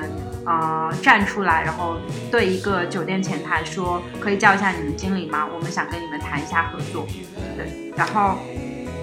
[0.46, 1.98] 呃站出来，然后
[2.32, 5.48] 对一个酒店前台说，可以叫一下你们经理吗？
[5.54, 7.08] 我们想跟你们谈一下合作。
[7.56, 8.38] 对，然后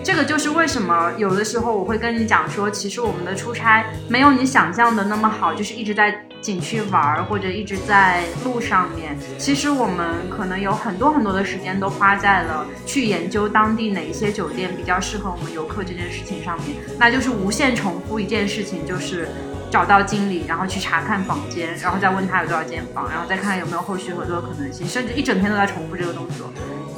[0.07, 9.19] 这个就是为什么有的时候我会跟你讲说，其实我们的出差没有你想象的那么好，就是一直在景区玩儿或者一直在路上面。
[9.37, 19.29] 其实我们可能有很多很多的时间都花在了去研究当地哪一些酒店比较适合我们游客这件事情上面，那就是无限重复一件事情，就是。
[19.69, 26.49] 找到经理，然后去查看房间，然后再问他有多少间房，然后再看看有没有后续合作的可能性，甚至一整天都在重复这个动作。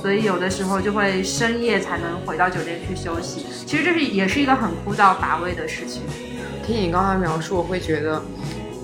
[0.00, 3.46] 所以有的时候就会深夜才能回到酒店去休息。
[3.66, 6.02] 其实这是也是一个很枯燥乏味的事情。
[6.64, 8.22] 听你刚才描述，我会觉得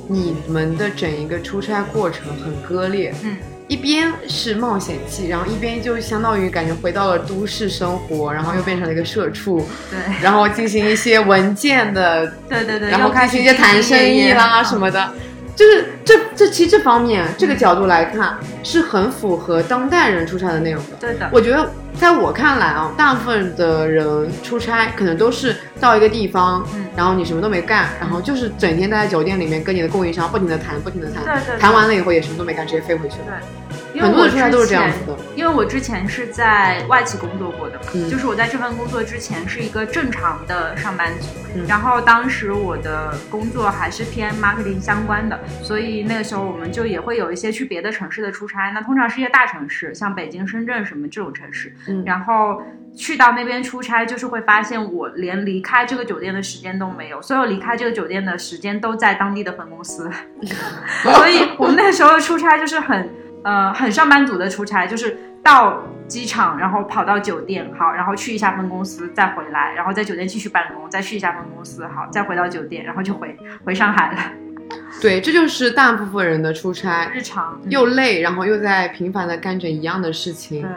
[0.09, 3.15] 你们的整一个出差过程很割裂。
[3.23, 3.37] 嗯，
[3.69, 14.99] 一边是冒险记，然后一边就相当于感觉回到了都市生活，然后又变成了一个社畜，对然后进行一些文件的，对对对，然后开始一些谈生意啦什么的。
[15.01, 15.15] 的。
[15.55, 20.97] 就是这这其实这方面这个角度来看是很符合当代人出差的内容的。
[21.01, 33.27] 对的，我觉得在我看来啊，大部分的人出差可能都是到一个地方，嗯然后你什么都没干，然后就是整天待在酒店里面跟你的供应商不停的谈，不停的谈，对对对谈完了以后也什么都没干，直接飞回去了。
[33.71, 35.17] 对，很多的出差都是这样的。
[35.35, 52.63] 因为我之前是在外企工作过的嘛，嗯就是我在这份工作之前是一个正常的上班族，嗯然后当时我的工作还是偏 marketing 相关的，所以那个时候我们就也会有一些去别的城市的出差，那通常是一些大城市，像北京、深圳什么这种城市，嗯然后。
[52.97, 60.09] 去到那边出差，就是会发现我连离开这个酒店的时间都没有，所有离开这个酒店的时间都在当地的分公司，
[61.03, 63.11] 所以我们那时候出差就是很
[63.45, 74.19] 呃很上班族的出差，就是到机场，然后跑到酒店，好，然后去一下分公司，再回来，然后在酒店继续办公，再去一下分公司，好，再回到酒店，然后就回回上海了。
[75.01, 80.71] 对，这就是大部分人的出差，日常嗯 又累，然后又在频繁的干着一样的事情对。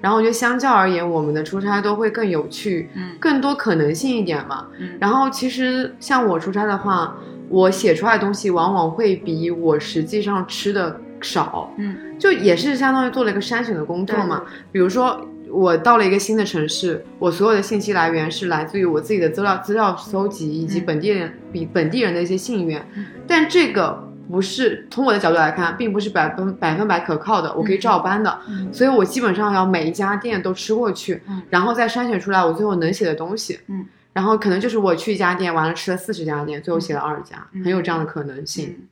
[0.00, 4.66] 然后我觉得相较而言，我们的出差都会更有趣，嗯更多可能性一点嘛。
[4.78, 7.14] 嗯然后其实像我出差的话，
[7.48, 14.44] 我写出来的东西往往会比我实际上吃的少，嗯就也是相当于做了一个筛选的工作嘛。
[14.72, 24.06] 比如说我到了一个新的城市，我所有的信息来源是来自于我自己的资料资料搜集以及嗯本地人比本地人的一些信源，嗯但这个。
[24.30, 33.58] 不是从我的角度来看，并不是百分百分百可靠的，我可以照搬的，嗯所以我基本上要每一家店都吃过去，嗯然后再筛选出来我最后能写的东西。
[33.66, 38.76] 嗯，然后可能就是我去一家店，完了吃了四十家店，最后写了二十家，嗯很有这样的可能性。
[38.78, 38.86] 嗯，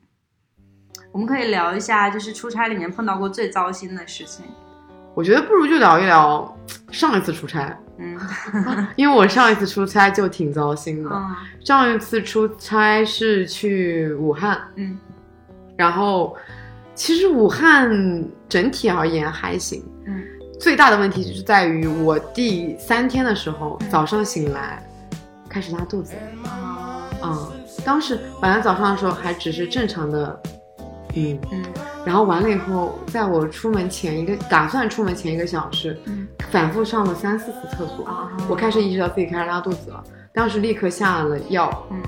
[1.11, 4.45] 我们可以聊一下，就是出差里面碰到过最糟心的事情。
[5.15, 6.57] 我觉得不如就聊一聊
[6.91, 8.17] 上一次出差，嗯
[8.95, 11.09] 因为我上一次出差就挺糟心的。
[11.11, 14.97] 嗯上一次出差是去武汉，嗯
[15.75, 16.37] 然后
[16.95, 17.89] 其实武汉
[18.47, 20.23] 整体而言还行，嗯
[20.59, 24.81] 最大的问题就是在于我第三天的时候早上醒来
[25.49, 26.13] 开始拉肚子。
[26.45, 27.49] 啊啊、
[27.83, 30.41] 当时本来早上的时候还只是正常的，
[31.15, 31.63] 嗯，嗯
[32.05, 36.27] 然后完了以后，在我出门前一个打算出门前一个小时，嗯。
[36.51, 41.71] 反复上了三四次厕所，啊，我开始意识到自己开始拉肚子了，当时立刻下了药。
[41.91, 42.01] 嗯。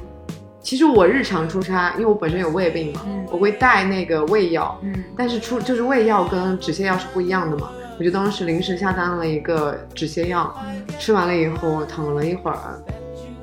[0.61, 3.25] 其实我日常出差，因为我本身有胃病嘛，嗯。
[3.31, 5.03] 我会带那个胃药，嗯。
[5.15, 10.55] 但是出就是胃药跟止泻药是不一样的嘛，我就当时临时下单了一个止泻药，
[10.97, 12.57] 吃完了以后躺了一会儿，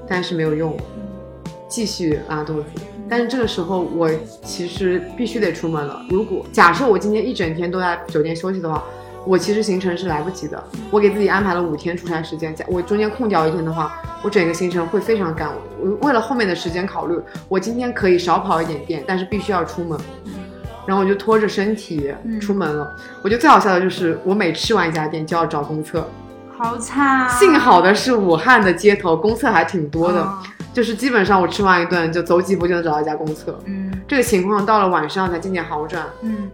[0.09, 0.77] 但是没有用，
[1.69, 2.69] 继续拉肚子。
[3.09, 4.11] 但是这个时候我
[4.45, 6.03] 其实必须得出门了。
[6.11, 8.83] 如果假设我今天一整天都在酒店休息的话，
[9.27, 10.63] 我其实行程是来不及的。
[10.91, 15.51] 我给自己安排了五天出差时间，我中间空掉一天的话，我整个行程会非常赶。
[15.81, 17.19] 我为了后面的时间考虑，
[17.49, 19.99] 我今天可以少跑一点店，但是必须要出门。
[20.87, 22.97] 然后我就拖着身体嗯出门了。
[23.23, 26.09] 我觉得最好笑的就是，我每吃完一家店就要找公厕。
[26.57, 27.29] 好惨啊！
[27.29, 33.59] 幸好的是，武汉的街头公厕还挺多的，啊就是基本上我吃完一顿就走几步就能找到一家公厕。
[33.65, 36.51] 嗯这个情况到了晚上才渐渐好转，嗯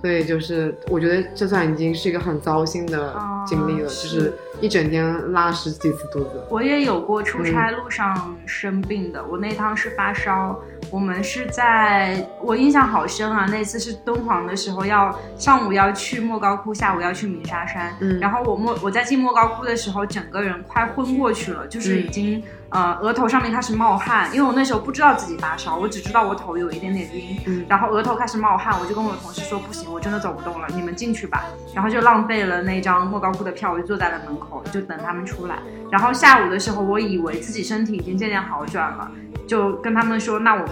[0.00, 3.14] 所以就是我觉得这算已经是一个很糟心的
[3.46, 6.44] 经历了，哦就是一整天拉十几次肚子。
[6.50, 10.58] 我也有过出差路上生病的，我那趟是发烧，
[10.92, 31.46] 我们是在我印象好深啊，那次是敦煌的时候要上午要去莫高窟，下午要去鸣沙山，嗯然后我莫我在进莫高窟的时候，整个人快昏过去了，就是已经、呃额头上面开始冒汗，因为我那时候不知道自己发烧，我只知道我头有一点点晕，嗯然后额头开始冒汗，我就跟我同事说不行，我真的走不动了，你们进去吧。
[31.74, 35.56] 然后就浪费了那张莫高窟的票，我就坐在了门口，就等他们出来。
[35.90, 39.10] 然后下午的时候，我以为自己身体已经渐渐好转了，
[39.46, 40.68] 就跟他们说，那我们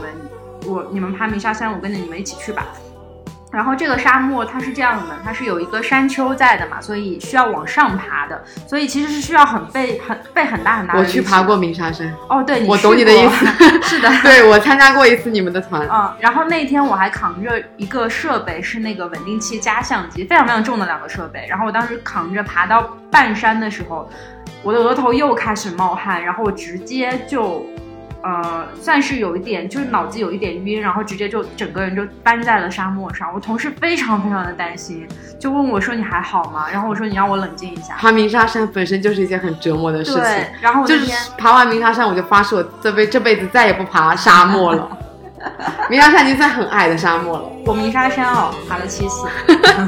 [0.66, 2.66] 我你们爬鸣沙山，我跟着你们一起去吧。
[3.52, 13.44] 然后这个沙漠它是这样的，它是有一个山丘在的嘛，所以需要往上爬的，所以其实是需要很费很费很大很大的我去爬过鸣沙山，哦，对，我懂你的意思。
[13.82, 21.44] 是的， 对我参加过一次你们的团，嗯，然后那天我还扛着一个设备，是那个稳定器加相机，非常非常重的两个设备。
[21.50, 24.08] 然后我当时扛着爬到半山的时候，
[24.62, 27.66] 我的额头又开始冒汗，然后我直接就，
[28.22, 33.32] 呃，算是有一点，就是脑子有一点晕，然后直接就整个人就搬在了沙漠上。
[33.34, 35.06] 我同事非常非常的担心，
[35.38, 36.66] 就问我说你还好吗？
[36.70, 37.94] 然后我说你让我冷静一下。
[37.98, 40.20] 爬鸣沙山本身就是一件很折磨的事情。
[40.20, 44.88] 对，然后我就是爬完鸣沙山，我就发誓我这辈这辈子再也不爬沙漠了。
[45.88, 47.44] 鸣沙山已经算很矮的沙漠了。
[47.64, 49.26] 我鸣沙山哦，爬了七次，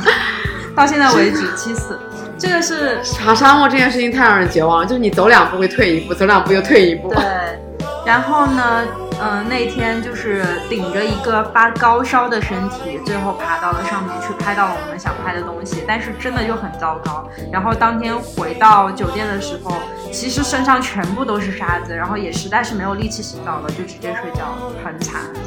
[0.74, 1.98] 到现在为止七次。
[2.38, 7.10] 这个是爬沙漠这件事情太让人绝望了，就是你走两步会退一步，走两步又退一步。
[7.10, 7.22] 对，
[8.04, 8.84] 然后呢，
[9.20, 17.28] 嗯、那天就是顶着一个发高烧的身体，最后爬到了上面去，拍到了我们想拍的东西，但是真的就很糟糕。
[17.52, 19.76] 然后当天回到酒店的时候，
[20.10, 25.42] 其实身上全部都是沙子，然后也实在是没有力气洗澡了，就直接睡觉，很惨很惨。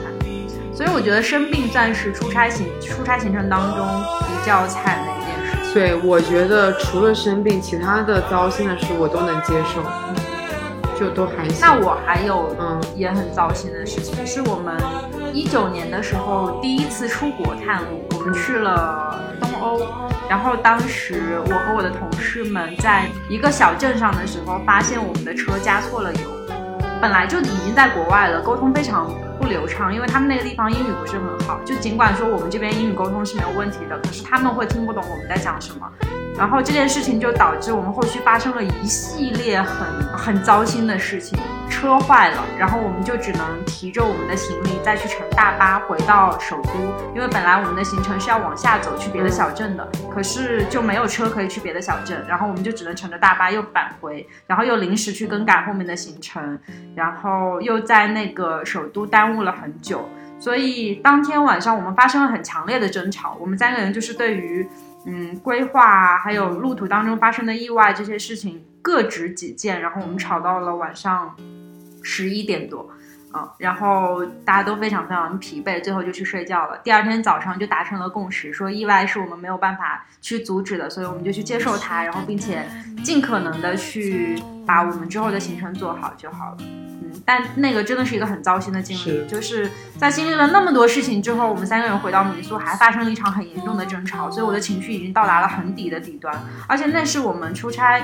[0.74, 3.88] 所以我觉得生病算是出差行出差行程当中
[4.28, 5.74] 比较惨的一件事情。
[5.74, 9.82] 对，我觉得除了生病，其他的糟心的事我都能接受，
[10.98, 11.58] 就都还行。
[11.62, 14.76] 那我还有嗯也很糟心的事情，是我们
[15.34, 19.82] 一九年的时候第一次出国探路，我们去了东欧。
[20.28, 26.20] 然后当时我和我的同事们在一个小镇上的时候，发现我们的车加错了油。
[27.02, 31.60] 本来就已经在国外了，沟通非常不流畅，因为他们那个地方英语不是很好。
[31.64, 35.88] 就尽管说我们这边英语沟通是没有问题的，可是他们会听不懂我们在讲什么。
[36.38, 46.72] 然后这件事情就导致我们后续发生了一系列很很糟心的事情，车坏了，然后我们就只能提着我们的行李再去乘大巴回到首都，
[47.16, 56.60] 因为本来我们的行程是要往下走去别的小镇的，可是就没有车可以去别的小镇，然后我们就只能乘着大巴又返回，然后又临时去更改后面的行程，
[56.96, 64.68] 然后又在那个首都耽误了很久，所以当天晚上我们发生了很强烈的争吵，我们三个人就是对于。
[65.06, 71.36] 嗯，规划还有路途当中发生的意外这些事情各执己见，然后我们吵到了晚上
[72.02, 72.90] 十一点多，
[73.36, 76.78] 啊，然后大家都非常非常疲惫，最后就去睡觉了。
[76.86, 82.66] 第二天早上就达成了共识，说意外是我们没有办法去阻止的，所以我们就去接受它，然后并且
[83.04, 86.58] 尽可能的去把我们之后的行程做好就好了。
[87.26, 96.40] 但那个真的是一个很糟心的经历，就是在经历了那么多事情之后，我们三个人回到民宿，还发生了一场很严重的争吵，所以我的情绪已经到达了很底的底端。
[96.68, 98.02] 而且那是我们出差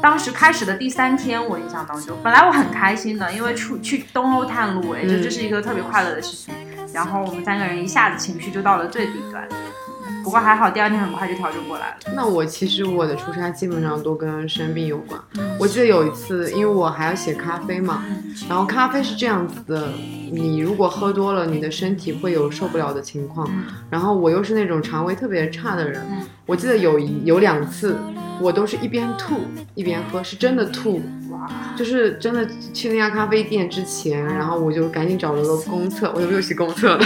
[0.00, 6.54] 当时开始的第三天，我印象当中，本来我很开心的，因为出去东欧探路，哎，就这是一个特别快乐的事情。
[6.92, 9.44] 然后我们三个人一下子情绪就到了最低端。
[10.22, 11.96] 不过还好，第二天很快就调整过来了。
[12.14, 15.20] 那我其实我的出差基本上都跟生病有关。
[15.58, 18.04] 我记得有一次，因为我还要写咖啡嘛，
[18.48, 19.88] 然后咖啡是这样子的，
[20.30, 23.46] 你如果喝多了，你的身体会有受不了的情况。
[23.90, 26.00] 然后我又是那种肠胃特别差的人，
[26.46, 27.98] 我记得有一有两次，
[28.40, 29.40] 我都是一边吐
[29.74, 31.02] 一边喝，是真的吐。
[31.76, 37.04] 就是真的去那家咖啡店之前，然后我就赶紧找了个公厕，我又又去公厕了，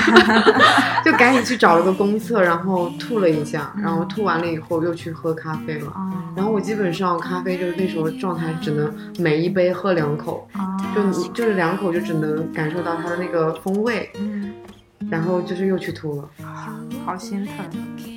[1.04, 5.92] 就赶紧去找了个公厕，然后吐了一下，然后吐完了以后又去喝咖啡了，
[6.36, 10.48] 然后我基本上咖啡就是那时候状态只能每一杯喝两口，
[10.94, 14.10] 就就是两口就只能感受到它的那个风味。
[15.10, 16.28] 然后就是又去吐了，
[17.04, 17.64] 好心疼。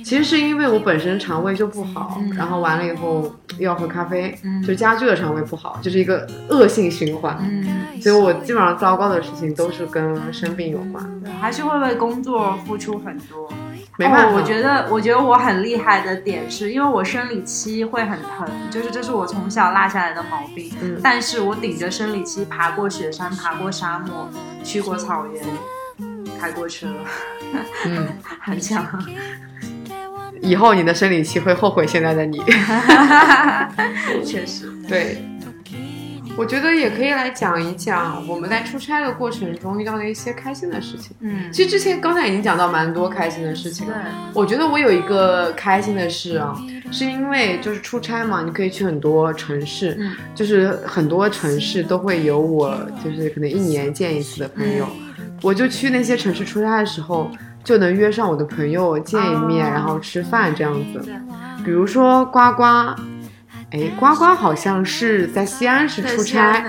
[0.04, 4.36] 其实是因为我本身肠胃就不好，然后完了以后又要喝咖啡，
[4.66, 7.38] 就加剧了肠胃不好，就是一个恶性循环。
[7.40, 11.22] 嗯，所以我基本上糟糕的事情都是跟生病有关。
[11.40, 13.50] 还是会为工作付出很多。
[13.98, 20.72] 没办法，我觉得我觉得我很厉害的点是因为我生理期会很疼，就是这是我从小落下来的毛病。
[20.80, 24.28] 嗯，但是我顶着生理期爬过雪山，爬过沙漠，
[24.64, 25.44] 去过草原。
[26.42, 26.88] 开过车，
[27.86, 28.08] 嗯，
[28.40, 28.84] 很强。
[30.40, 32.42] 以后你的生理期会后悔现在的你。
[34.26, 35.24] 确实，对。
[36.34, 41.14] 我觉得也可以来讲一讲我们在出差的过程中遇到的一些开心的事情。
[41.20, 43.86] 嗯，其实之前刚才已经讲到蛮多开心的事情。
[43.86, 43.94] 对，
[44.34, 46.58] 我觉得我有一个开心的事啊，
[46.90, 49.96] 是因为就是出差嘛，你可以去很多城市，
[50.34, 52.74] 就是很多城市都会有我，
[53.04, 54.88] 就是可能一年见一次的朋友。
[55.42, 57.30] 我就去那些城市出差的时候，
[57.64, 61.04] 就能约上我的朋友见一面，然后吃饭这样子。
[61.64, 62.62] 比如说呱呱，
[63.70, 66.64] 哎，呱呱好像是在西安是出差，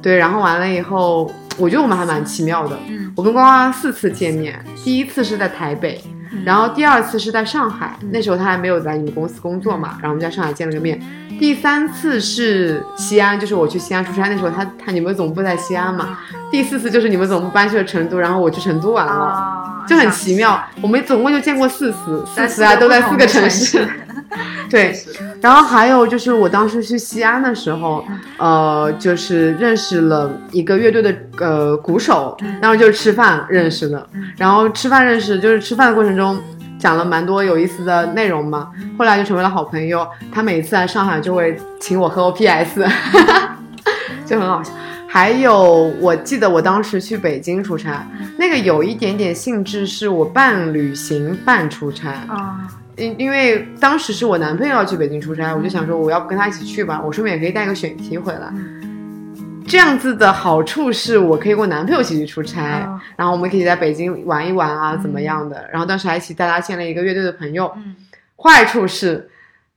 [0.00, 2.78] 对，然后完了以后，我觉得我们还蛮奇妙的。
[3.14, 6.02] 我跟呱呱四次见面，第一次是在台北，
[6.44, 11.00] 然后第二次是在上海，那时候他还没有在你们公司工作嘛，然后我们在上海见了个面。
[11.38, 16.18] 第三次是西安，就是我去西安出差，那时候他他你们总部在西安嘛。
[16.50, 20.62] 第四次就是你们总部搬去了成都，然后我去成都玩了，就很奇妙。
[20.80, 23.86] 我们总共就见过四次，四次啊都在四个城市。
[24.70, 24.96] 对，
[25.42, 28.02] 然后还有就是我当时去西安的时候，
[28.38, 34.08] 呃，就是认识了一个乐队的呃鼓手，然后就是吃饭认识的，
[34.38, 36.40] 然后吃饭认识，就是吃饭的过程中。
[36.78, 40.04] 讲了蛮多有意思的内容嘛，后来就成为了好朋友。
[40.32, 42.84] 他每次来上海就会请我喝 O P S，
[44.26, 44.72] 就很好笑。
[45.12, 48.08] 还有，我记得我当时去北京出差，
[48.38, 52.66] 那个有一点点性质是我半旅行半出差啊。
[52.96, 58.50] 因因为当时是我男朋友要去北京出差，我就想说我要不跟他一起去吧，我顺便也可以带个选题回来。
[59.68, 65.62] 这样子的好处是我可以跟我男朋友一起去出差，然后我们可以在北京玩一玩啊，怎么样的？
[65.70, 67.70] 然后当时还一起带他见了一个乐队的朋友。
[68.36, 69.28] 坏处是，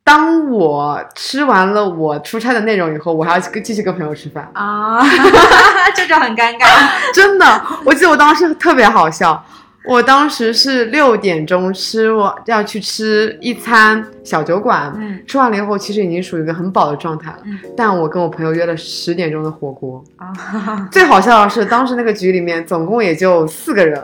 [0.05, 5.01] 当我吃完了我出差的内容以后，我还要跟继续跟朋友吃饭啊，
[5.97, 7.11] 这就很尴尬。
[7.11, 9.43] 真的，我记得我当时特别好笑。
[9.87, 14.93] 我当时是六点钟吃，我要去吃一餐小酒馆。
[14.95, 17.37] 嗯，吃完了以后，其实已经属于一个很饱的状态了。
[17.43, 20.03] 嗯，但我跟我朋友约了十点钟的火锅。
[20.17, 23.99] 啊，最好笑的是，当时那个局里面总共也就四个人。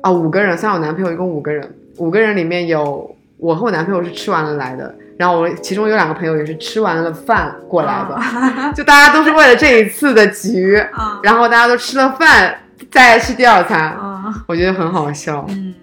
[0.00, 1.68] 啊，五个人，算我男朋友一共五个人。
[1.98, 8.18] 五个人里面有我和我男朋友是吃完了来的，然后我其中有两个朋友也是吃完了饭过来的。
[8.74, 10.82] 就大家都是为了这一次的局，
[11.22, 12.58] 然后大家都吃了饭。
[12.90, 13.96] 再吃第二餐，
[14.46, 15.44] 我觉得很好笑。
[15.48, 15.74] 嗯，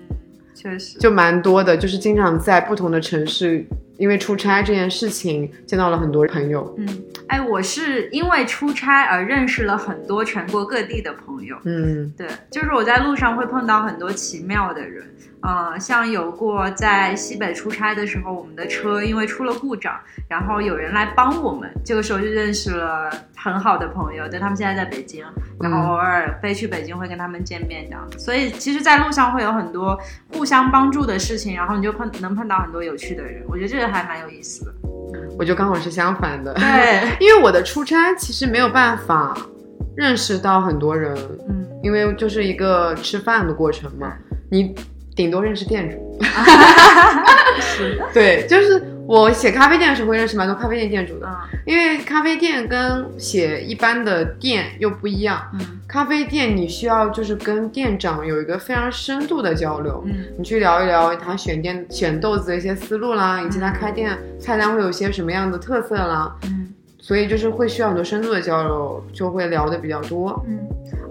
[0.53, 3.65] 确实，就蛮多的，就是经常在不同的城市
[4.01, 6.73] 因为出差这件事情见到了很多朋友。
[6.79, 11.55] 嗯，哎，我是因为出差而认识了很多全国各地的朋友。
[11.65, 15.05] 嗯，对，就是我在路上会碰到很多奇妙的人。
[15.43, 24.29] 呃，像有过在西北出差的时候，我们的车因为出了故障，然后有人来帮我们，这个时候就认识了很好的朋友。
[24.29, 25.25] 对他们现在在北京，
[25.59, 28.07] 然后偶尔飞去北京会跟他们见面这样。
[28.19, 29.99] 所以其实，在路上会有很多
[30.31, 33.43] 互相帮助的事情，然后你就碰能碰到很多有趣的人。
[33.47, 34.71] 我觉得这个还蛮有意思的。
[35.37, 39.35] 我就刚好是相反的，对， 因为我的出差其实没有办法
[39.95, 41.15] 认识到很多人，
[41.49, 44.13] 嗯，因为就是一个吃饭的过程嘛，
[44.49, 44.73] 你。
[45.13, 46.17] 顶多认识店主，
[47.59, 48.81] 是，对，就是
[49.11, 51.29] 我写咖啡店的时候会认识蛮多咖啡店店主的，
[51.65, 70.57] 因为咖啡店跟写一般的店又不一样，嗯，咖啡店你需要就是跟店长有一个非常深度的交流，嗯，你去聊一聊他选店选豆子的一些思路啦，以及他开店菜单会有些什么样的特色啦，嗯，所以就是会需要很多深度的交流，就会聊的比较多，嗯，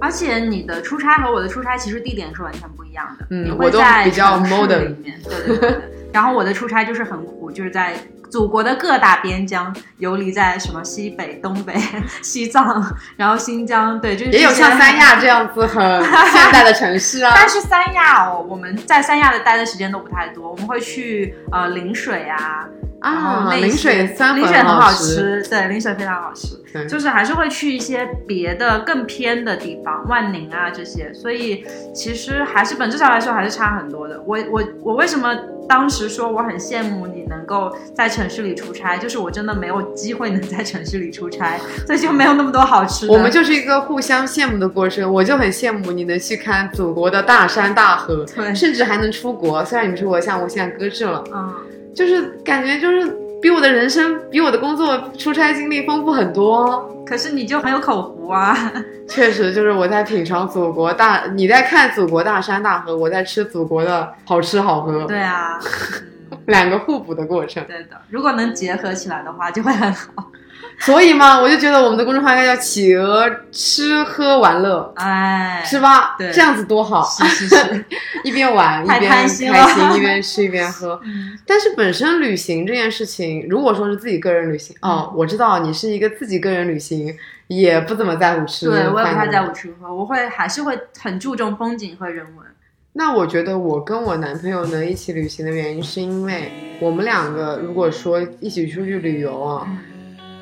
[0.01, 2.81] 而且你的出差和我的出差其实地点是完全不。
[2.91, 5.81] 一样的，嗯，我都比较 modern 里面，对对对。
[6.13, 7.95] 然后我的出差就是很苦，就是在
[8.31, 11.75] 祖国的各大边疆游离在什么西北、东北、
[12.23, 15.83] 西藏，然后新疆，对，就是也有像三亚这样子很
[16.31, 17.33] 现代的城市啊。
[17.35, 22.67] 但是三亚哦，我们在三亚的待的时间都不太多，我们会去呃陵水啊。
[23.01, 31.65] 啊，陵水三陵水很好吃，对，陵水非常好吃，就是还是会去一些别的更偏的地方，万宁啊这些，所以
[31.95, 34.23] 其实还是本质上来说还是差很多的。
[34.27, 35.35] 我我我为什么
[35.69, 43.13] 当时说我很羡慕你能够在城市里出差，就是我真的没有机会能在城市里出差，所以就没有那么多好吃的。
[43.13, 49.65] 我们就是一个互相羡慕的过程，我就很羡慕你能去看祖国的大山大河，对，甚至还能出国。
[49.65, 51.55] 虽然你们出国像我现在搁置了，嗯。
[51.93, 58.57] 就是感觉就是比我的人生比我的工作出差经历丰富很多，可是你就很有口福啊。
[59.09, 65.05] 确实，就是我在品尝祖国大，你在看祖国大山大河，我在吃祖国的好吃好喝。
[65.07, 65.59] 对啊，
[66.47, 67.65] 两个互补的过程。
[67.67, 70.31] 对的，如果能结合起来的话，就会很好。
[70.81, 76.17] 所以嘛，我就觉得我们的公众号应该叫“企鹅吃喝玩乐”，哎，是吧？
[76.19, 77.03] 对，这样子多好。
[77.05, 77.85] 是是是，
[78.25, 79.49] 一边玩一边开心，
[79.95, 80.99] 一边吃一边喝。
[81.47, 87.15] 但是本身旅行这件事情，如果说是自己个人旅行，哦，我知道你是一个自己个人旅行，
[87.49, 88.67] 也不怎么在乎吃。
[88.71, 92.47] 对，我也不太在乎吃喝，我会还是会很注重风景和人文。
[92.95, 96.51] 那我觉得我跟我男朋友能一起旅行的原因，是因为
[96.81, 99.67] 我们两个如果说一起出去旅游啊。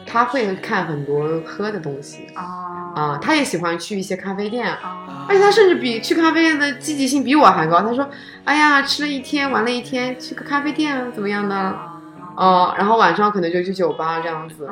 [0.09, 2.27] 他会看很多喝的东西。
[2.35, 2.67] 啊。
[2.97, 4.77] 啊，他也喜欢去一些咖啡店，
[5.29, 7.81] 而且他甚至比去咖啡店的积极性比我还高。
[7.81, 8.09] 他说
[8.43, 11.79] ：“哎呀，吃了一天，玩了一天，去个咖啡店怎么样的？
[12.35, 14.69] 哦，然后晚上可能就去酒吧这样子。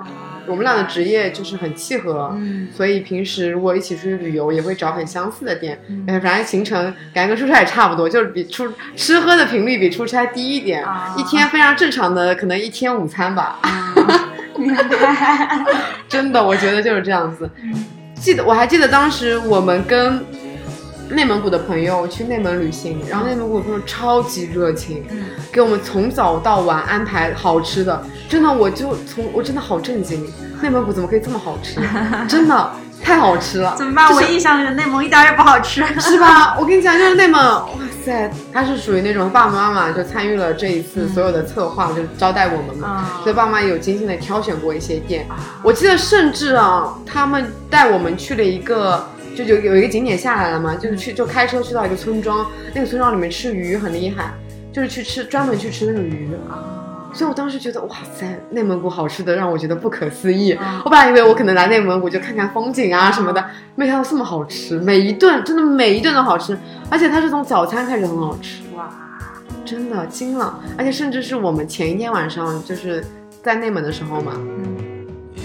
[0.46, 2.36] 我们俩的职业就是很契合，
[2.74, 5.80] 所以平时如果一起出去旅游，也会找很相似的店。
[6.08, 10.84] 哎，反正行程感觉跟出差也差不多，就是比出吃喝的频率比出差低一点，
[11.16, 13.60] 一天非常正常的，可能一天午餐吧。”
[16.08, 17.48] 真的，我觉得就是这样子。
[18.14, 20.24] 记得我还记得当时我们跟
[21.10, 25.04] 内蒙古的朋友去内蒙旅行，然后内蒙古朋友超级热情，
[25.52, 28.02] 给我们从早到晚安排好吃的。
[28.28, 30.26] 真的，我就从我真的好震惊，
[30.60, 31.80] 内蒙古怎么可以这么好吃？
[32.26, 32.70] 真的。
[33.02, 34.12] 太好吃了，怎么办？
[34.12, 36.56] 我印象里的内蒙一点也不好吃，是吧？
[36.60, 37.68] 我跟你讲，就是内蒙，哇
[38.04, 45.26] 塞，他是属于那种爸爸妈妈就参与了这一次所有的策划，就招待我们嘛，所以爸妈有精心的挑选过一些店。
[45.62, 52.44] 我记得甚至啊，他们带我们去了一个，就有有一个景点下来了嘛，就是去就开车去到一个村庄，
[52.74, 54.32] 那个村庄里面吃鱼很厉害，
[54.72, 56.75] 就是去吃专门去吃那种鱼啊。
[57.16, 60.54] 所以我当时觉得，哇塞，内蒙古好吃的让我觉得不可思议。
[60.84, 63.42] 我本来以为我可能来内蒙古就看看风景啊什么的，
[63.74, 66.58] 没想到这么好吃，每一顿真的每一顿都好吃，
[66.90, 68.90] 而且它是从早餐开始很好吃，哇，
[69.64, 70.60] 真的惊了。
[70.76, 73.02] 而且甚至是我们前一天晚上就是
[73.42, 74.32] 在内蒙的时候嘛，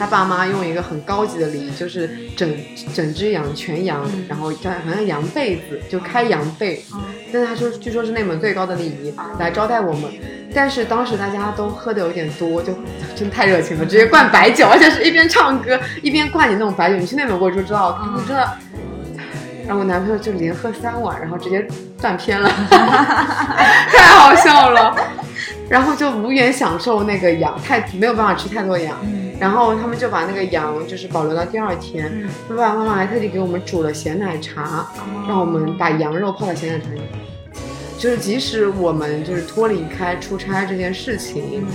[0.02, 2.52] 他爸妈用一个很高级的礼仪，就是整
[2.92, 6.84] 整只羊全羊，然后叫好像羊被子，就开羊被，
[7.32, 10.12] 但是他说据说是内蒙最高的礼仪来招待我们。
[10.56, 12.74] 但是当时大家都喝的有点多，就
[13.16, 16.96] 真太热情了，直接灌白酒，而且是一边唱歌一边灌你那种白酒。
[16.96, 18.50] 你去内蒙过就知道，真的。
[19.68, 21.64] 然后我男朋友就连喝三碗，然后直接
[22.02, 22.50] 断片了，
[23.94, 24.96] 太好笑了。
[25.70, 28.98] 然后就无缘享受那个羊，太没有办法吃太多羊。
[29.42, 32.30] 然后他们就把那个羊就是保留到第二天。
[32.48, 34.88] 爸爸妈妈还特地给我们煮了咸奶茶，
[35.28, 37.02] 让我们把羊肉泡在咸奶茶里。
[37.98, 41.66] 就是即使我们就是脱离开出差这件事情，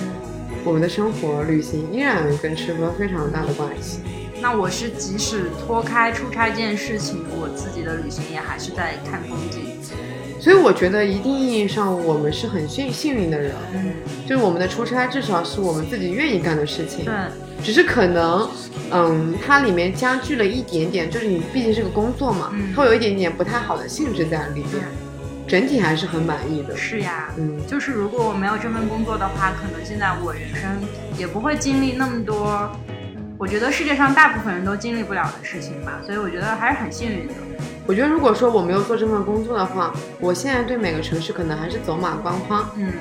[0.64, 3.98] 我们的生活旅行依然跟吃喝非常大的关系。
[4.40, 9.62] 那我是即使脱开出差这件事情，我自己的旅行也还是在看风景。
[10.38, 13.94] 所以我觉得一定意义上我们是很幸幸运的人，嗯，
[14.24, 17.04] 就是我们的出差至少是我们自己愿意干的事情。
[17.04, 17.14] 对，
[17.66, 18.48] 只是可能，
[18.92, 24.84] 嗯，它里面加剧了一点点，就是你毕竟是个工作嘛，嗯它会有一点点不太好的性质在里面。
[25.48, 26.76] 整体还是很满意的。
[26.76, 30.70] 是呀，嗯，就是如果我没有这份工作的话，可能现在我人生
[31.18, 32.70] 也不会经历那么多，
[33.36, 37.34] 我觉得世界上大部分人都经历不了的事情吧，所以我觉得还是很幸运的。
[37.84, 42.70] 我觉得如果说我没有做这份工作的话，我现在对每个城市可能还是走马观花。
[42.76, 42.92] 嗯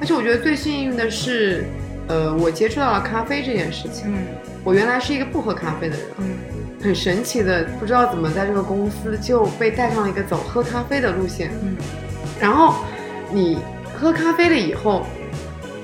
[0.00, 1.64] 而且我觉得最幸运的是，
[2.08, 4.14] 呃，我接触到了咖啡这件事情。
[4.14, 4.26] 嗯
[4.64, 6.36] 我原来是一个不喝咖啡的人，嗯
[6.80, 11.50] 很神奇的，不知道怎么在这个公司就被带上了一个走喝咖啡的路线。
[11.64, 11.76] 嗯
[12.40, 12.76] 然后
[13.32, 13.58] 你
[13.92, 15.04] 喝咖啡了以后，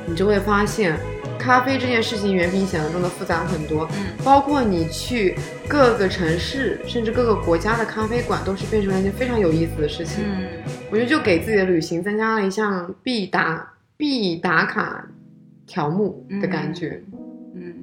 [0.07, 0.97] 你就会发现，
[1.39, 3.89] 咖啡这件事情远比你想象中的复杂很多。
[3.97, 10.23] 嗯包括你去各个城市，甚至各个国家的咖啡馆，都是变成了一件非常有意思的事情。
[10.25, 10.47] 嗯
[10.91, 15.05] 我觉得就给自己的旅行增加了一项必打必打卡
[15.69, 17.01] 条目的感觉。
[17.55, 17.75] 嗯，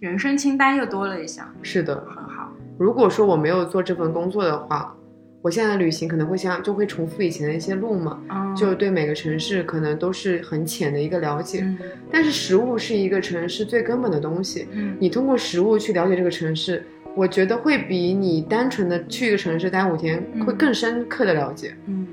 [0.00, 2.52] 人生清单又多了一项，是的，很好。
[2.76, 4.96] 如果说我没有做这份工作的话，
[5.42, 11.60] 我现在的旅行可能会像就会重复以前的一些路嘛，嗯，就对每个城市可能都是很浅的一个了解。
[11.62, 11.78] 嗯
[12.10, 16.82] 但是食物是一个城市最根本的东西，嗯你通过食物去了解这个城市，
[17.14, 21.74] 我觉得会比你单纯的去一个城市待五天嗯会更深刻的了解。
[21.86, 22.06] 嗯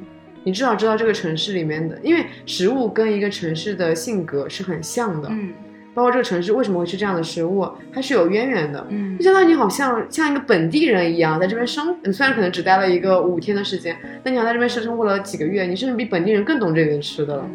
[0.44, 5.52] 你至少知道这个城市里面的，因为食物跟一个城市的性格是很像的，嗯
[5.94, 8.88] 包括这个城市为什么会吃这样的食物，它是有渊源的。
[8.90, 17.46] 嗯就相当于你好像像一个本地人一样，在这边生，你虽然可能只待了一个五天的时间，但你好像在这边生活了几个月，你甚至比本地人更懂这边吃的了。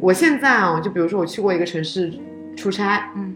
[0.00, 2.12] 我现在啊，就比如说我去过一个城市
[2.56, 3.32] 出差，嗯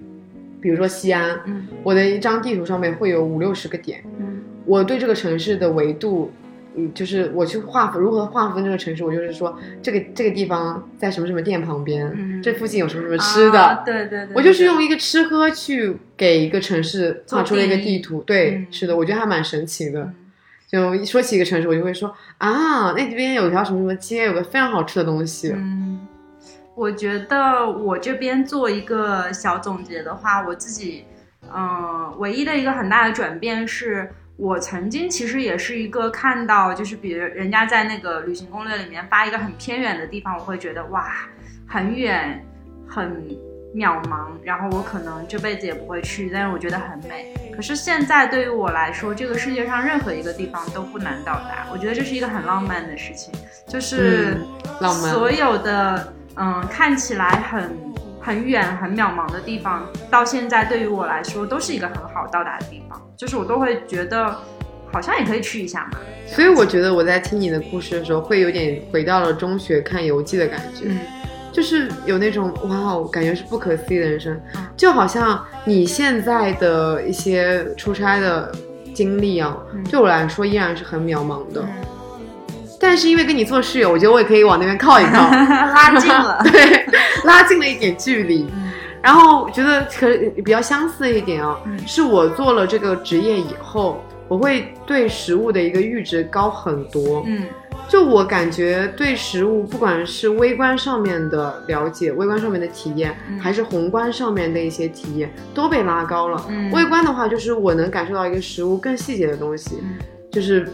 [0.61, 6.33] 比如说西安，嗯我的一张地图上面会有五六十个点，嗯我对这个城市的维度，
[6.75, 18.23] 嗯，就是我去划分如何划分这个城市，我就是说这个这个地方在什么什么店旁边，嗯这附近有什么什么吃的，啊对对对，我就是用一个吃喝去给一个城市画出了一个地图。
[18.23, 20.01] 对，嗯是的，我觉得还蛮神奇的。
[20.01, 20.15] 嗯
[20.73, 25.53] 就一说起一个城市，我就会说啊，那边有一条什么什么街，有个非常好吃的东西。
[25.55, 26.01] 嗯，
[26.75, 31.05] 我觉得我这边做一个小总结的话，我自己，
[31.55, 34.11] 嗯、唯一的一个很大的转变是。
[34.37, 41.13] 我曾经其实也是一个看到，就是比如人家在那个旅行攻略里面发一个很偏远的地方，我会觉得哇，
[41.67, 42.45] 很远，
[42.89, 43.25] 很
[43.75, 47.33] 渺茫，然后我可能这辈子也不会去，但是我觉得很美。
[47.55, 53.33] 可是现在对于我来说，这个世界上任何一个地方都不难到达，我觉得这是一个很浪漫的事情，
[53.69, 54.39] 就是、
[55.11, 57.71] 所有的嗯看起来很
[58.23, 64.35] 很远很渺茫的地方，到现在对于我来说都是一个很好到达的地方，就是我都会觉得
[64.93, 65.99] 好像也可以去一下嘛。
[66.27, 70.87] 所以我觉得我在听你的故事的时候，会有点回到了中学看游记的感觉。
[70.87, 70.99] 嗯
[71.53, 78.51] 就是有那种哇哦，感觉是不可思议的人生嗯，就好像你现在的一些出差的
[78.95, 81.61] 经历啊，嗯对我来说依然是很渺茫的。
[81.61, 81.69] 嗯
[82.83, 86.43] 但是因为跟你做室友，我觉得我也可以往那边靠一靠， 拉近了。
[86.51, 86.85] 对，
[87.25, 88.43] 拉近了一点距离。
[88.53, 88.73] 嗯
[89.03, 90.07] 然后觉得可
[90.45, 97.25] 比较相似的一点啊，嗯是我做了这个职业以后，我会对食物的一个阈值高很多。
[97.27, 97.45] 嗯
[97.89, 106.41] 就我感觉对食物，不管是微观上面的了解、微观上面的体验，嗯还是宏观上面的一些体验，都被拉高了。
[106.49, 109.99] 嗯微观的话，就是我能感受到一个食物更细节的东西，嗯
[110.31, 110.69] 就是。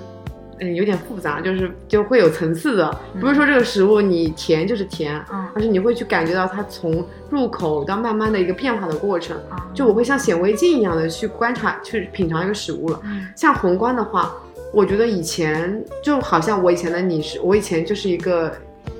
[0.61, 9.37] 嗯，有点复杂，就是就会有层次的，不是说这个食物你甜就是甜，嗯而是你会去感觉到它从入口到慢慢的一个变化的过程。
[9.49, 13.01] 啊就我会像显微镜一样的去观察、去品尝一个食物了。
[13.05, 14.35] 嗯像宏观的话，
[14.73, 18.53] 我觉得以前就好像我以前的你是，我以前就是一个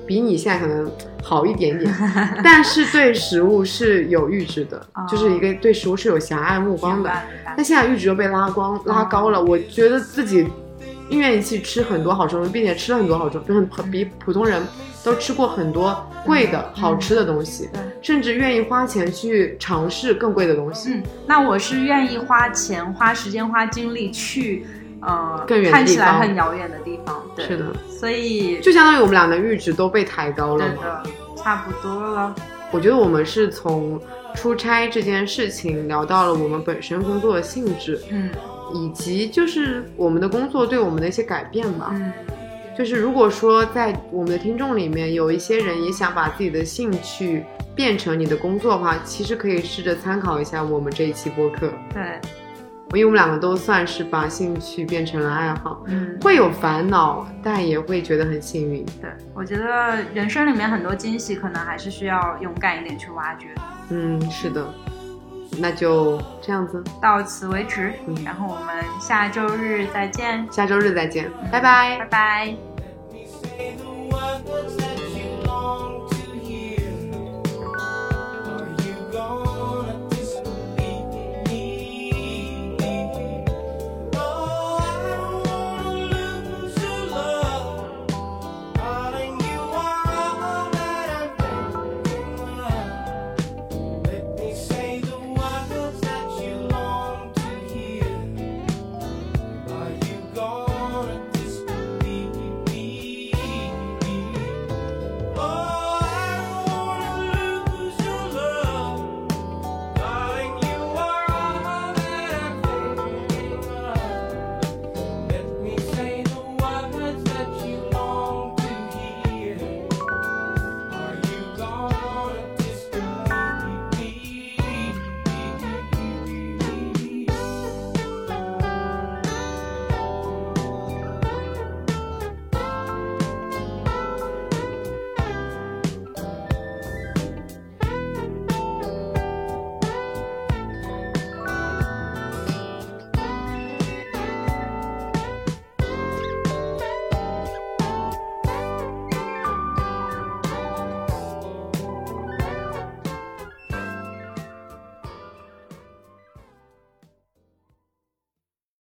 [0.07, 0.89] 比你现在可能
[1.21, 1.93] 好一点点，
[2.43, 7.11] 但是对食物是有阈值的，哦就是一个对食物是有狭隘目光的。
[7.57, 10.47] 但现在阈值又被拉光拉高了，我觉得自己
[11.17, 14.61] 愿意去吃很多好吃的东西，并且吃了很多好吃，就很很比普通人
[15.03, 17.81] 都吃过很多贵的、好吃的东西，对。
[18.01, 20.93] 甚至愿意花钱去尝试更贵的东西。
[20.93, 24.65] 嗯，那我是愿意花钱、花时间、花精力去，
[25.01, 27.21] 呃，更看起来很遥远的地方。
[27.35, 31.03] 对，是的，所以就相当于我们俩的阈值都被抬高了嘛。
[31.35, 32.35] 差不多了。
[32.71, 33.99] 我觉得我们是从
[34.35, 38.29] 出差这件事情聊到了我们本身工作的性质，嗯
[38.73, 41.89] 以及就是我们的工作对我们的一些改变吧。
[41.93, 42.11] 嗯
[42.77, 47.43] 就是如果说在我们的听众里面有一些人也想把自己的兴趣
[47.75, 51.69] 变成你的工作的话，其实可以试着参考一下我们这一期播客。
[51.93, 52.17] 对，
[52.93, 58.85] 因为我们两个都算是把兴趣变成了爱好，嗯，会有烦恼，但也会觉得很幸运。
[59.01, 63.47] 对，我觉得人生里面很多惊喜，可能还是需要勇敢一点去挖掘。
[63.89, 64.65] 嗯，是的，
[65.57, 67.93] 那就这样子，到此为止。
[68.23, 70.47] 然后我们下周日再见。
[70.51, 72.55] 下周日再见，拜拜，拜拜。